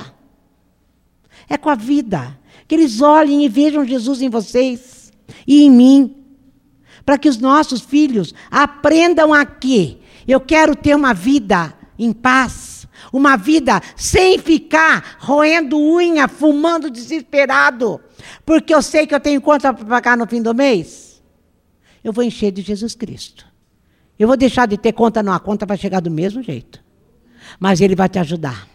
[1.49, 2.37] É com a vida
[2.69, 5.11] que eles olhem e vejam Jesus em vocês
[5.47, 6.15] e em mim,
[7.05, 9.99] para que os nossos filhos aprendam aqui.
[10.27, 17.99] Eu quero ter uma vida em paz, uma vida sem ficar roendo unha, fumando desesperado,
[18.45, 21.23] porque eu sei que eu tenho conta para pagar no fim do mês.
[22.05, 23.47] Eu vou encher de Jesus Cristo.
[24.19, 26.85] Eu vou deixar de ter conta, não, a conta vai chegar do mesmo jeito.
[27.59, 28.69] Mas Ele vai te ajudar.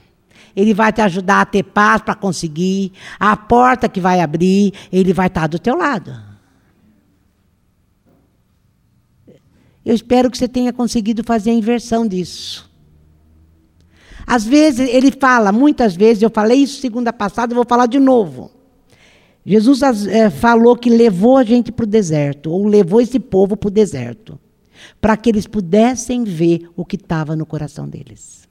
[0.56, 2.92] Ele vai te ajudar a ter paz para conseguir.
[3.20, 6.14] A porta que vai abrir, ele vai estar do teu lado.
[9.86, 12.72] Eu espero que você tenha conseguido fazer a inversão disso.
[14.26, 18.00] Às vezes, ele fala, muitas vezes, eu falei isso segunda passada, eu vou falar de
[18.00, 18.52] novo.
[19.46, 23.68] Jesus é, falou que levou a gente para o deserto, ou levou esse povo para
[23.68, 24.40] o deserto,
[25.02, 28.43] para que eles pudessem ver o que estava no coração deles.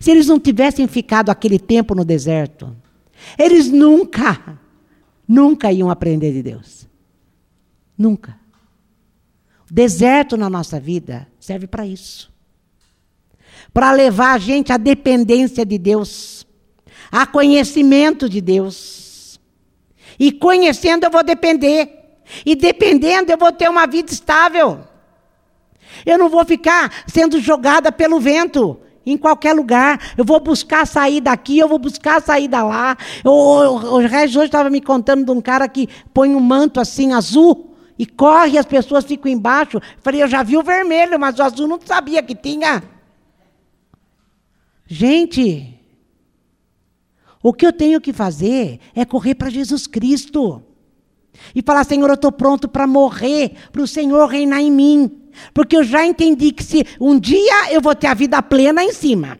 [0.00, 2.76] Se eles não tivessem ficado aquele tempo no deserto,
[3.38, 4.58] eles nunca,
[5.26, 6.88] nunca iam aprender de Deus.
[7.96, 8.38] Nunca.
[9.70, 12.32] O deserto na nossa vida serve para isso
[13.72, 16.46] para levar a gente à dependência de Deus,
[17.10, 19.38] a conhecimento de Deus.
[20.18, 21.88] E conhecendo eu vou depender.
[22.44, 24.80] E dependendo eu vou ter uma vida estável.
[26.04, 28.78] Eu não vou ficar sendo jogada pelo vento
[29.12, 30.00] em qualquer lugar.
[30.16, 32.96] Eu vou buscar sair daqui, eu vou buscar sair da lá.
[33.24, 36.80] O, o, o Regis hoje estava me contando de um cara que põe um manto
[36.80, 39.78] assim azul e corre as pessoas ficam embaixo.
[39.78, 42.82] Eu falei, eu já vi o vermelho, mas o azul não sabia que tinha.
[44.86, 45.78] Gente,
[47.42, 50.62] o que eu tenho que fazer é correr para Jesus Cristo.
[51.54, 55.17] E falar, Senhor, eu estou pronto para morrer, para o Senhor reinar em mim.
[55.52, 58.92] Porque eu já entendi que se um dia eu vou ter a vida plena em
[58.92, 59.38] cima,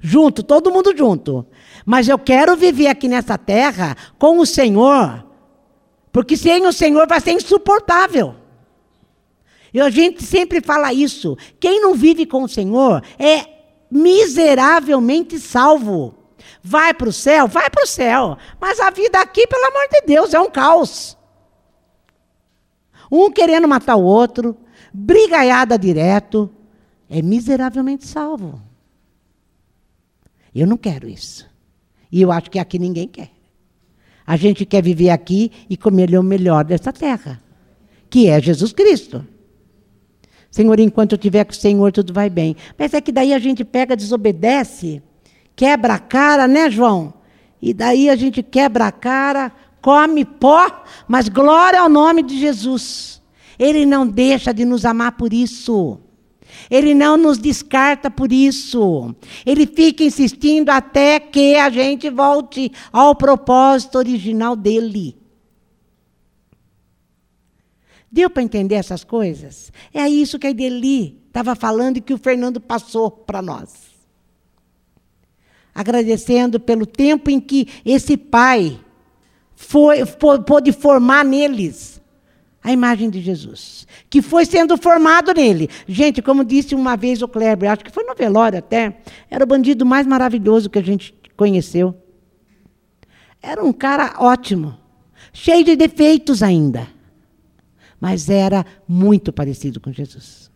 [0.00, 1.46] junto, todo mundo junto.
[1.84, 5.24] Mas eu quero viver aqui nessa terra com o Senhor,
[6.12, 8.34] porque sem o Senhor vai ser insuportável.
[9.72, 11.36] E a gente sempre fala isso.
[11.60, 13.46] Quem não vive com o Senhor é
[13.90, 16.14] miseravelmente salvo.
[16.62, 17.46] Vai para o céu?
[17.46, 18.36] Vai para o céu.
[18.60, 21.16] Mas a vida aqui, pelo amor de Deus, é um caos.
[23.10, 24.56] Um querendo matar o outro,
[24.92, 26.50] brigaiada direto,
[27.08, 28.60] é miseravelmente salvo.
[30.54, 31.48] Eu não quero isso.
[32.10, 33.30] E eu acho que aqui ninguém quer.
[34.26, 37.42] A gente quer viver aqui e comer o melhor dessa terra,
[38.08, 39.26] que é Jesus Cristo.
[40.50, 42.56] Senhor, enquanto eu estiver com o Senhor, tudo vai bem.
[42.76, 45.02] Mas é que daí a gente pega, desobedece,
[45.54, 47.14] quebra a cara, né, João?
[47.62, 53.19] E daí a gente quebra a cara, come pó, mas glória ao nome de Jesus.
[53.60, 56.00] Ele não deixa de nos amar por isso.
[56.70, 59.14] Ele não nos descarta por isso.
[59.44, 65.14] Ele fica insistindo até que a gente volte ao propósito original dele.
[68.10, 69.70] Deu para entender essas coisas?
[69.92, 73.90] É isso que a Ideli estava falando e que o Fernando passou para nós.
[75.74, 78.80] Agradecendo pelo tempo em que esse pai
[79.54, 79.98] foi,
[80.46, 81.99] pôde formar neles
[82.62, 85.68] a imagem de Jesus, que foi sendo formado nele.
[85.86, 88.98] Gente, como disse uma vez o Kleber, acho que foi no velório até,
[89.30, 91.94] era o bandido mais maravilhoso que a gente conheceu.
[93.42, 94.76] Era um cara ótimo,
[95.32, 96.86] cheio de defeitos ainda,
[97.98, 100.50] mas era muito parecido com Jesus.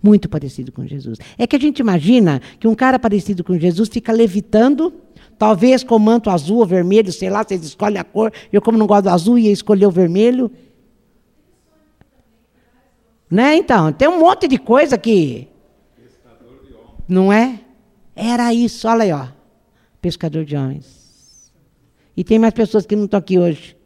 [0.00, 1.18] Muito parecido com Jesus.
[1.36, 4.92] É que a gente imagina que um cara parecido com Jesus fica levitando,
[5.36, 8.32] talvez com manto azul ou vermelho, sei lá, vocês escolhem a cor.
[8.52, 10.50] Eu, como não gosto do azul, ia escolher o vermelho.
[13.30, 13.56] Né?
[13.56, 15.48] Então, tem um monte de coisa que.
[15.96, 16.94] Pescador de homens.
[17.06, 17.60] Não é?
[18.16, 19.26] Era isso, olha aí, ó.
[20.00, 21.52] Pescador de homens.
[22.16, 23.76] E tem mais pessoas que não estão aqui hoje.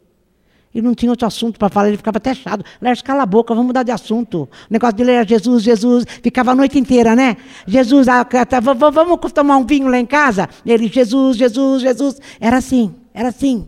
[0.73, 2.65] E não tinha outro assunto para falar, ele ficava até chato.
[2.81, 4.43] Lércio, cala a boca, vamos mudar de assunto.
[4.43, 6.03] O negócio dele era Jesus, Jesus.
[6.23, 7.37] Ficava a noite inteira, né?
[7.67, 10.49] Jesus, ah, tá, vamos tomar um vinho lá em casa?
[10.65, 12.19] Ele, Jesus, Jesus, Jesus.
[12.39, 13.67] Era assim, era assim.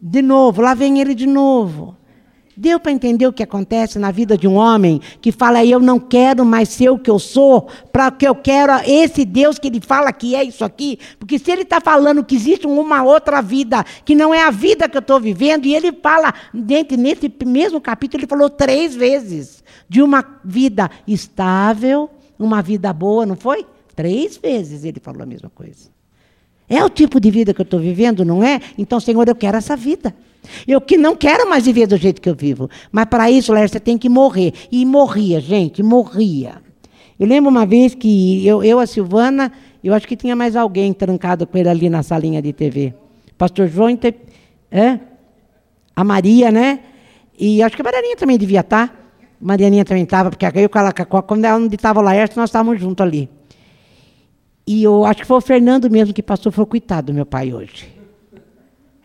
[0.00, 1.95] De novo, lá vem ele de novo.
[2.56, 6.00] Deu para entender o que acontece na vida de um homem que fala: Eu não
[6.00, 9.80] quero mais ser o que eu sou, para que eu quero esse Deus que ele
[9.80, 10.98] fala que é isso aqui.
[11.18, 14.88] Porque se ele está falando que existe uma outra vida, que não é a vida
[14.88, 19.62] que eu estou vivendo, e ele fala, dentro, nesse mesmo capítulo, ele falou três vezes
[19.86, 23.66] de uma vida estável, uma vida boa, não foi?
[23.94, 25.90] Três vezes ele falou a mesma coisa.
[26.68, 28.60] É o tipo de vida que eu estou vivendo, não é?
[28.76, 30.14] Então, Senhor, eu quero essa vida.
[30.66, 32.68] Eu que não quero mais viver do jeito que eu vivo.
[32.92, 34.52] Mas para isso, Léo, você tem que morrer.
[34.70, 36.62] E morria, gente, morria.
[37.18, 40.92] Eu lembro uma vez que eu, eu, a Silvana, eu acho que tinha mais alguém
[40.92, 42.94] trancado com ele ali na salinha de TV.
[43.38, 43.98] Pastor João,
[44.70, 45.00] é?
[45.94, 46.80] a Maria, né?
[47.38, 48.88] E acho que a Marianinha também devia estar.
[48.88, 48.94] Tá.
[49.40, 50.52] Marianinha também estava, porque aí,
[51.26, 53.28] quando ela não estava o Laércio, nós estávamos juntos ali.
[54.66, 57.52] E eu acho que foi o Fernando mesmo que passou, foi coitado do meu pai
[57.52, 57.95] hoje.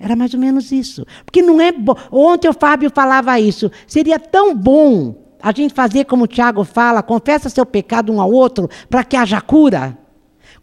[0.01, 1.05] Era mais ou menos isso.
[1.23, 1.95] Porque não é bom.
[2.11, 3.71] Ontem o Fábio falava isso.
[3.85, 8.31] Seria tão bom a gente fazer como o Tiago fala, confessa seu pecado um ao
[8.31, 9.97] outro, para que haja cura.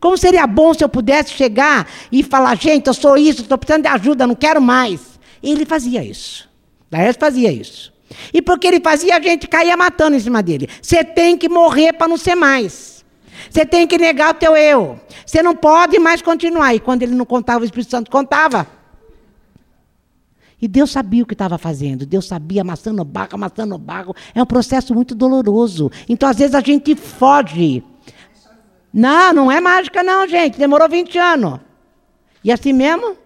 [0.01, 3.83] Como seria bom se eu pudesse chegar e falar, gente, eu sou isso, estou precisando
[3.83, 5.19] de ajuda, não quero mais.
[5.43, 6.49] Ele fazia isso.
[6.91, 7.93] Laércio fazia isso.
[8.33, 10.69] E porque ele fazia, a gente caía matando em cima dele.
[10.81, 13.05] Você tem que morrer para não ser mais.
[13.51, 14.99] Você tem que negar o teu eu.
[15.25, 16.75] Você não pode mais continuar.
[16.75, 18.78] E quando ele não contava, o Espírito Santo contava.
[20.61, 22.05] E Deus sabia o que estava fazendo.
[22.05, 24.15] Deus sabia, amassando o barro, amassando o barro.
[24.35, 25.91] É um processo muito doloroso.
[26.09, 27.83] Então, às vezes, a gente foge.
[28.93, 30.59] Não, não é mágica, não, gente.
[30.59, 31.61] Demorou 20 anos.
[32.43, 33.17] E assim mesmo,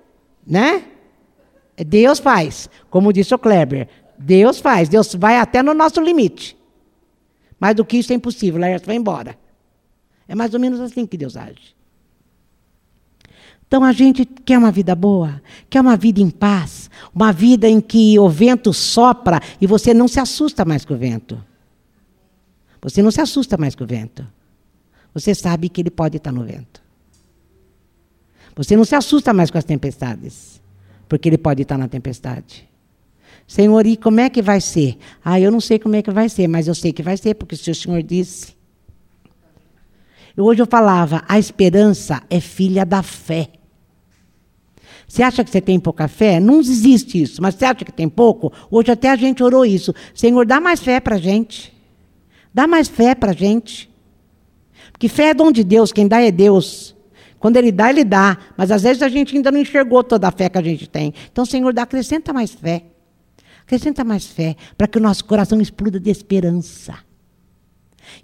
[0.47, 0.85] né?
[1.77, 2.69] Deus faz.
[2.91, 3.89] Como disse o Kleber.
[4.19, 4.89] Deus faz.
[4.89, 6.57] Deus vai até no nosso limite.
[7.59, 8.61] Mais do que isso é impossível.
[8.61, 9.39] Laércio vai embora.
[10.29, 11.75] É mais ou menos assim que Deus age.
[13.73, 17.81] Então a gente quer uma vida boa, quer uma vida em paz, uma vida em
[17.81, 21.43] que o vento sopra e você não se assusta mais com o vento.
[22.83, 24.27] Você não se assusta mais com o vento.
[25.15, 26.83] Você sabe que ele pode estar no vento.
[28.55, 30.61] Você não se assusta mais com as tempestades,
[31.09, 32.69] porque ele pode estar na tempestade.
[33.49, 34.99] Senhor, e como é que vai ser?
[35.25, 37.37] Ah, eu não sei como é que vai ser, mas eu sei que vai ser,
[37.37, 38.55] porque o Senhor disse.
[40.37, 43.49] Hoje eu falava, a esperança é filha da fé.
[45.13, 46.41] Você acha que você tem pouca fé?
[46.41, 48.51] Não existe isso, mas você acha que tem pouco?
[48.71, 49.95] Hoje até a gente orou isso.
[50.15, 51.71] Senhor, dá mais fé para a gente.
[52.55, 53.91] Dá mais fé para a gente.
[54.91, 56.97] Porque fé é dom de Deus, quem dá é Deus.
[57.39, 58.39] Quando Ele dá, Ele dá.
[58.57, 61.13] Mas às vezes a gente ainda não enxergou toda a fé que a gente tem.
[61.31, 62.83] Então, Senhor, dá, acrescenta mais fé.
[63.65, 66.95] Acrescenta mais fé, para que o nosso coração exploda de esperança.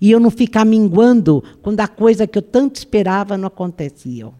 [0.01, 4.33] E eu não ficar minguando quando a coisa que eu tanto esperava não acontecia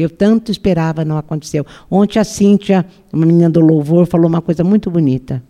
[0.00, 1.66] que eu tanto esperava não aconteceu.
[1.90, 5.42] Ontem a Cíntia, uma menina do louvor, falou uma coisa muito bonita.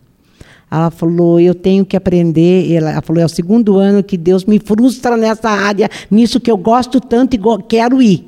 [0.68, 2.72] Ela falou: Eu tenho que aprender.
[2.72, 6.56] Ela falou: É o segundo ano que Deus me frustra nessa área, nisso que eu
[6.56, 8.24] gosto tanto e quero ir.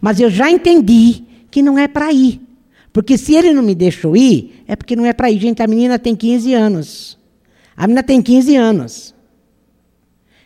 [0.00, 2.40] Mas eu já entendi que não é para ir.
[2.92, 5.38] Porque se ele não me deixou ir, é porque não é para ir.
[5.38, 7.18] Gente, a menina tem 15 anos.
[7.76, 9.14] A menina tem 15 anos.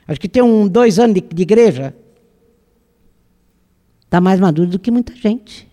[0.07, 1.95] Acho que tem um, dois anos de, de igreja.
[4.05, 5.69] Está mais maduro do que muita gente.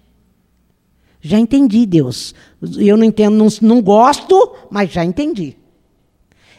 [1.22, 2.34] Já entendi, Deus.
[2.78, 5.56] Eu não entendo, não, não gosto, mas já entendi.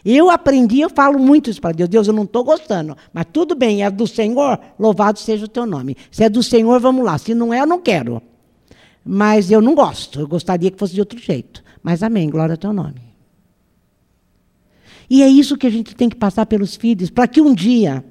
[0.05, 1.89] Eu aprendi, eu falo muito isso para Deus.
[1.89, 5.65] Deus, eu não estou gostando, mas tudo bem, é do Senhor, louvado seja o teu
[5.65, 5.97] nome.
[6.11, 7.19] Se é do Senhor, vamos lá.
[7.19, 8.21] Se não é, eu não quero.
[9.05, 11.63] Mas eu não gosto, eu gostaria que fosse de outro jeito.
[11.83, 13.13] Mas amém, glória ao teu nome.
[15.11, 18.05] E é isso que a gente tem que passar pelos filhos, para que um dia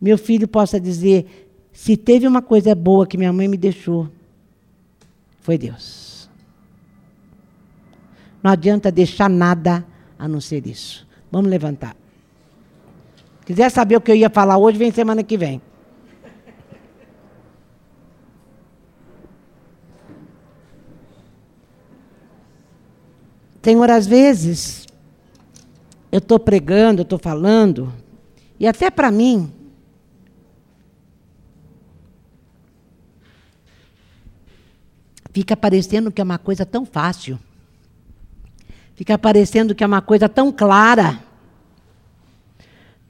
[0.00, 1.45] meu filho possa dizer:
[1.76, 4.08] se teve uma coisa boa que minha mãe me deixou,
[5.42, 6.26] foi Deus.
[8.42, 9.86] Não adianta deixar nada
[10.18, 11.06] a não ser isso.
[11.30, 11.94] Vamos levantar.
[13.44, 15.60] Quiser saber o que eu ia falar hoje, vem semana que vem.
[23.62, 24.86] Senhor, às vezes,
[26.10, 27.92] eu estou pregando, eu estou falando,
[28.58, 29.52] e até para mim,
[35.36, 37.38] fica parecendo que é uma coisa tão fácil.
[38.94, 41.22] Fica parecendo que é uma coisa tão clara.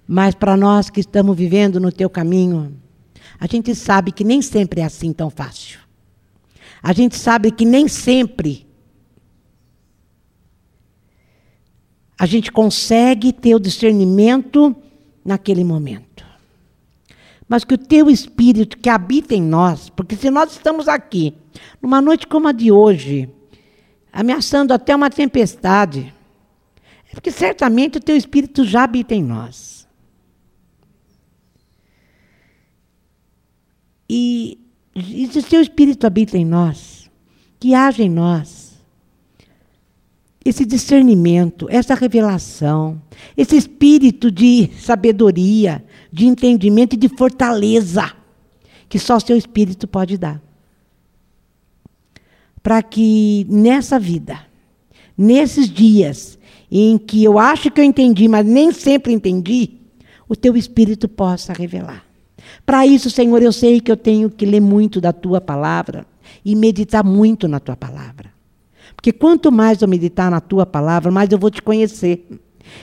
[0.08, 2.76] Mas para nós que estamos vivendo no teu caminho,
[3.38, 5.78] a gente sabe que nem sempre é assim tão fácil.
[6.82, 8.66] A gente sabe que nem sempre
[12.18, 14.74] a gente consegue ter o discernimento
[15.24, 16.15] naquele momento.
[17.49, 21.34] Mas que o teu espírito que habita em nós, porque se nós estamos aqui,
[21.80, 23.30] numa noite como a de hoje,
[24.12, 26.12] ameaçando até uma tempestade,
[27.11, 29.86] é porque certamente o teu espírito já habita em nós.
[34.09, 34.59] E,
[34.94, 37.11] e se o teu espírito habita em nós,
[37.59, 38.66] que haja em nós
[40.44, 43.03] esse discernimento, essa revelação,
[43.36, 45.84] esse espírito de sabedoria,
[46.16, 48.10] de entendimento e de fortaleza
[48.88, 50.40] que só o seu espírito pode dar
[52.62, 54.40] para que nessa vida,
[55.16, 56.38] nesses dias
[56.68, 59.72] em que eu acho que eu entendi, mas nem sempre entendi,
[60.26, 62.02] o teu espírito possa revelar.
[62.64, 66.06] Para isso, Senhor, eu sei que eu tenho que ler muito da tua palavra
[66.42, 68.32] e meditar muito na tua palavra.
[68.96, 72.26] Porque quanto mais eu meditar na tua palavra, mais eu vou te conhecer.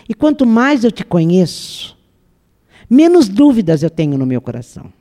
[0.07, 1.92] E quanto mais eu te conheço,
[2.89, 4.91] menos dúvidas eu tenho no meu coração.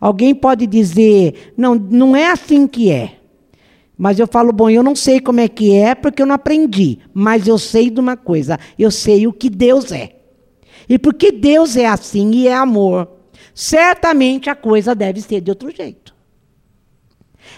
[0.00, 3.18] Alguém pode dizer: não, não é assim que é.
[3.98, 6.98] Mas eu falo, bom, eu não sei como é que é, porque eu não aprendi.
[7.14, 10.16] Mas eu sei de uma coisa: eu sei o que Deus é.
[10.88, 13.08] E porque Deus é assim e é amor,
[13.54, 16.14] certamente a coisa deve ser de outro jeito.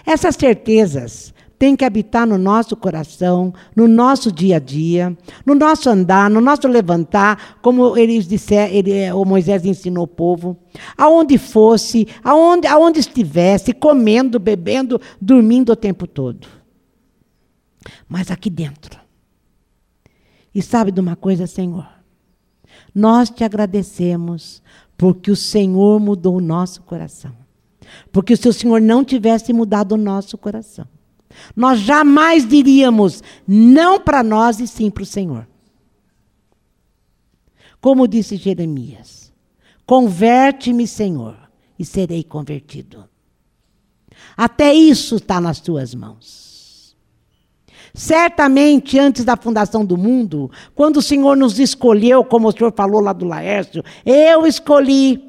[0.07, 5.91] Essas certezas tem que habitar no nosso coração, no nosso dia a dia, no nosso
[5.91, 10.57] andar, no nosso levantar, como eles disseram, ele, o Moisés ensinou o povo,
[10.97, 16.47] aonde fosse, aonde, aonde estivesse, comendo, bebendo, dormindo o tempo todo.
[18.09, 19.01] Mas aqui dentro.
[20.55, 21.87] E sabe de uma coisa, Senhor?
[22.95, 24.63] Nós te agradecemos
[24.97, 27.33] porque o Senhor mudou o nosso coração.
[28.13, 30.87] Porque se o Senhor não tivesse mudado o nosso coração,
[31.55, 35.47] nós jamais diríamos não para nós e sim para o Senhor.
[37.81, 39.33] Como disse Jeremias:
[39.87, 41.37] Converte-me, Senhor,
[41.79, 43.09] e serei convertido.
[44.37, 46.49] Até isso está nas tuas mãos.
[47.95, 53.01] Certamente, antes da fundação do mundo, quando o Senhor nos escolheu, como o Senhor falou
[53.01, 55.28] lá do Laércio, eu escolhi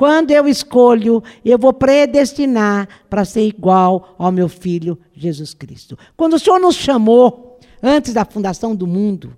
[0.00, 5.98] quando eu escolho, eu vou predestinar para ser igual ao meu filho Jesus Cristo.
[6.16, 9.36] Quando o Senhor nos chamou, antes da fundação do mundo,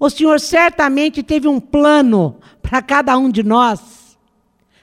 [0.00, 4.16] o Senhor certamente teve um plano para cada um de nós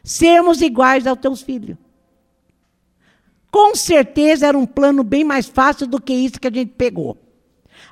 [0.03, 1.75] sermos iguais aos teus filhos.
[3.49, 7.17] Com certeza era um plano bem mais fácil do que isso que a gente pegou.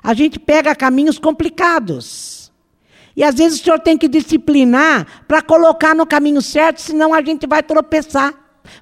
[0.00, 2.37] A gente pega caminhos complicados.
[3.18, 7.20] E às vezes o senhor tem que disciplinar para colocar no caminho certo, senão a
[7.20, 8.32] gente vai tropeçar.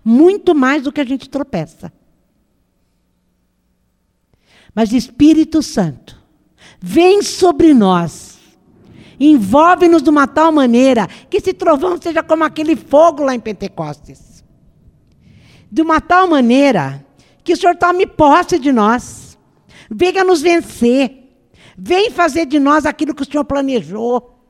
[0.05, 1.91] Muito mais do que a gente tropeça.
[4.75, 6.23] Mas Espírito Santo,
[6.79, 8.37] vem sobre nós,
[9.19, 14.45] envolve-nos de uma tal maneira que esse trovão seja como aquele fogo lá em Pentecostes.
[15.73, 17.03] De uma tal maneira
[17.43, 19.39] que o Senhor tome posse de nós,
[19.91, 21.26] venha nos vencer
[21.77, 24.41] Vem fazer de nós aquilo que o Senhor planejou.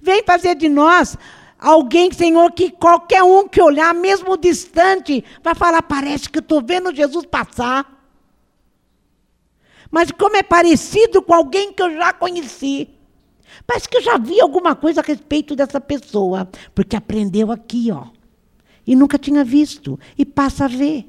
[0.00, 1.16] Vem fazer de nós
[1.60, 6.94] Alguém, Senhor, que qualquer um que olhar, mesmo distante, vai falar: parece que estou vendo
[6.94, 7.98] Jesus passar.
[9.90, 12.88] Mas como é parecido com alguém que eu já conheci.
[13.66, 18.06] Parece que eu já vi alguma coisa a respeito dessa pessoa, porque aprendeu aqui, ó.
[18.86, 21.06] E nunca tinha visto, e passa a ver.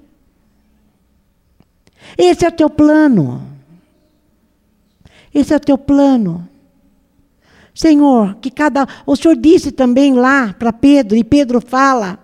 [2.17, 3.50] Esse é o teu plano.
[5.33, 6.47] Esse é o teu plano.
[7.73, 8.87] Senhor, que cada.
[9.05, 12.19] O Senhor disse também lá para Pedro, e Pedro fala,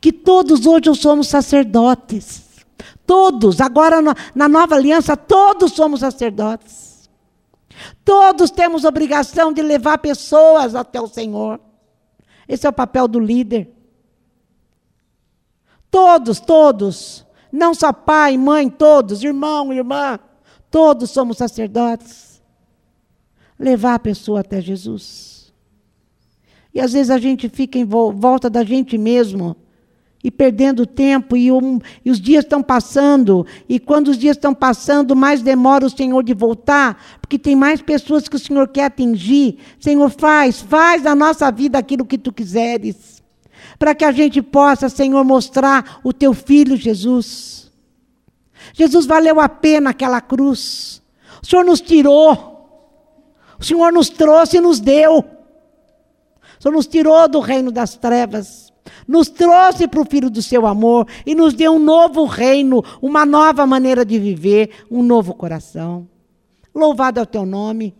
[0.00, 2.48] que todos hoje somos sacerdotes.
[3.06, 3.98] Todos, agora
[4.34, 7.08] na nova aliança, todos somos sacerdotes.
[8.04, 11.60] Todos temos obrigação de levar pessoas até o Senhor.
[12.46, 13.72] Esse é o papel do líder.
[15.90, 17.24] Todos, todos.
[17.50, 20.18] Não só pai, mãe, todos, irmão, irmã.
[20.70, 22.27] Todos somos sacerdotes.
[23.58, 25.52] Levar a pessoa até Jesus.
[26.72, 29.56] E às vezes a gente fica em volta da gente mesmo
[30.22, 34.52] e perdendo tempo, e, um, e os dias estão passando, e quando os dias estão
[34.52, 38.86] passando, mais demora o Senhor de voltar, porque tem mais pessoas que o Senhor quer
[38.86, 39.58] atingir.
[39.78, 43.22] Senhor, faz, faz na nossa vida aquilo que tu quiseres,
[43.78, 47.70] para que a gente possa, Senhor, mostrar o teu filho Jesus.
[48.74, 51.00] Jesus valeu a pena aquela cruz.
[51.40, 52.57] O Senhor nos tirou,
[53.58, 55.18] o Senhor nos trouxe e nos deu.
[55.18, 58.68] O Senhor nos tirou do reino das trevas
[59.06, 63.24] nos trouxe para o Filho do seu amor e nos deu um novo reino, uma
[63.24, 66.08] nova maneira de viver, um novo coração.
[66.74, 67.94] Louvado é o teu nome.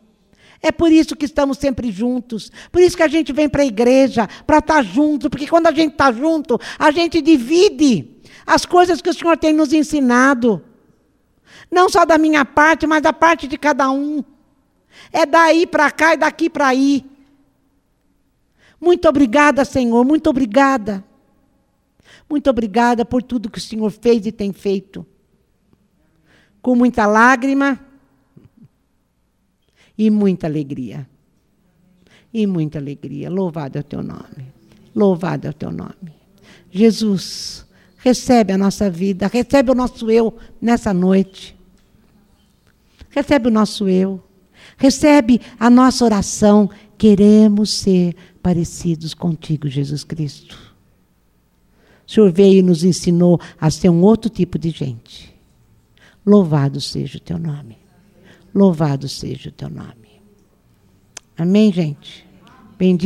[0.61, 2.51] É por isso que estamos sempre juntos.
[2.73, 5.31] Por isso que a gente vem para a igreja, para estar junto.
[5.31, 9.53] Porque quando a gente está junto, a gente divide as coisas que o Senhor tem
[9.53, 10.63] nos ensinado.
[11.71, 14.23] Não só da minha parte, mas da parte de cada um.
[15.13, 17.05] É daí para cá e daqui para aí.
[18.81, 21.05] Muito obrigada, Senhor, muito obrigada.
[22.29, 25.07] Muito obrigada por tudo que o Senhor fez e tem feito.
[26.61, 27.81] Com muita lágrima
[29.97, 31.09] e muita alegria.
[32.33, 33.31] E muita alegria.
[33.31, 34.53] Louvado é o teu nome.
[34.95, 36.13] Louvado é o teu nome.
[36.71, 41.57] Jesus, recebe a nossa vida, recebe o nosso eu nessa noite.
[43.11, 44.23] Recebe o nosso eu.
[44.79, 46.71] Recebe a nossa oração.
[46.97, 50.57] Queremos ser parecidos contigo, Jesus Cristo.
[52.07, 55.35] O Senhor veio e nos ensinou a ser um outro tipo de gente.
[56.25, 57.77] Louvado seja o teu nome.
[58.55, 60.23] Louvado seja o teu nome.
[61.37, 62.27] Amém, gente?
[62.79, 62.97] Bendito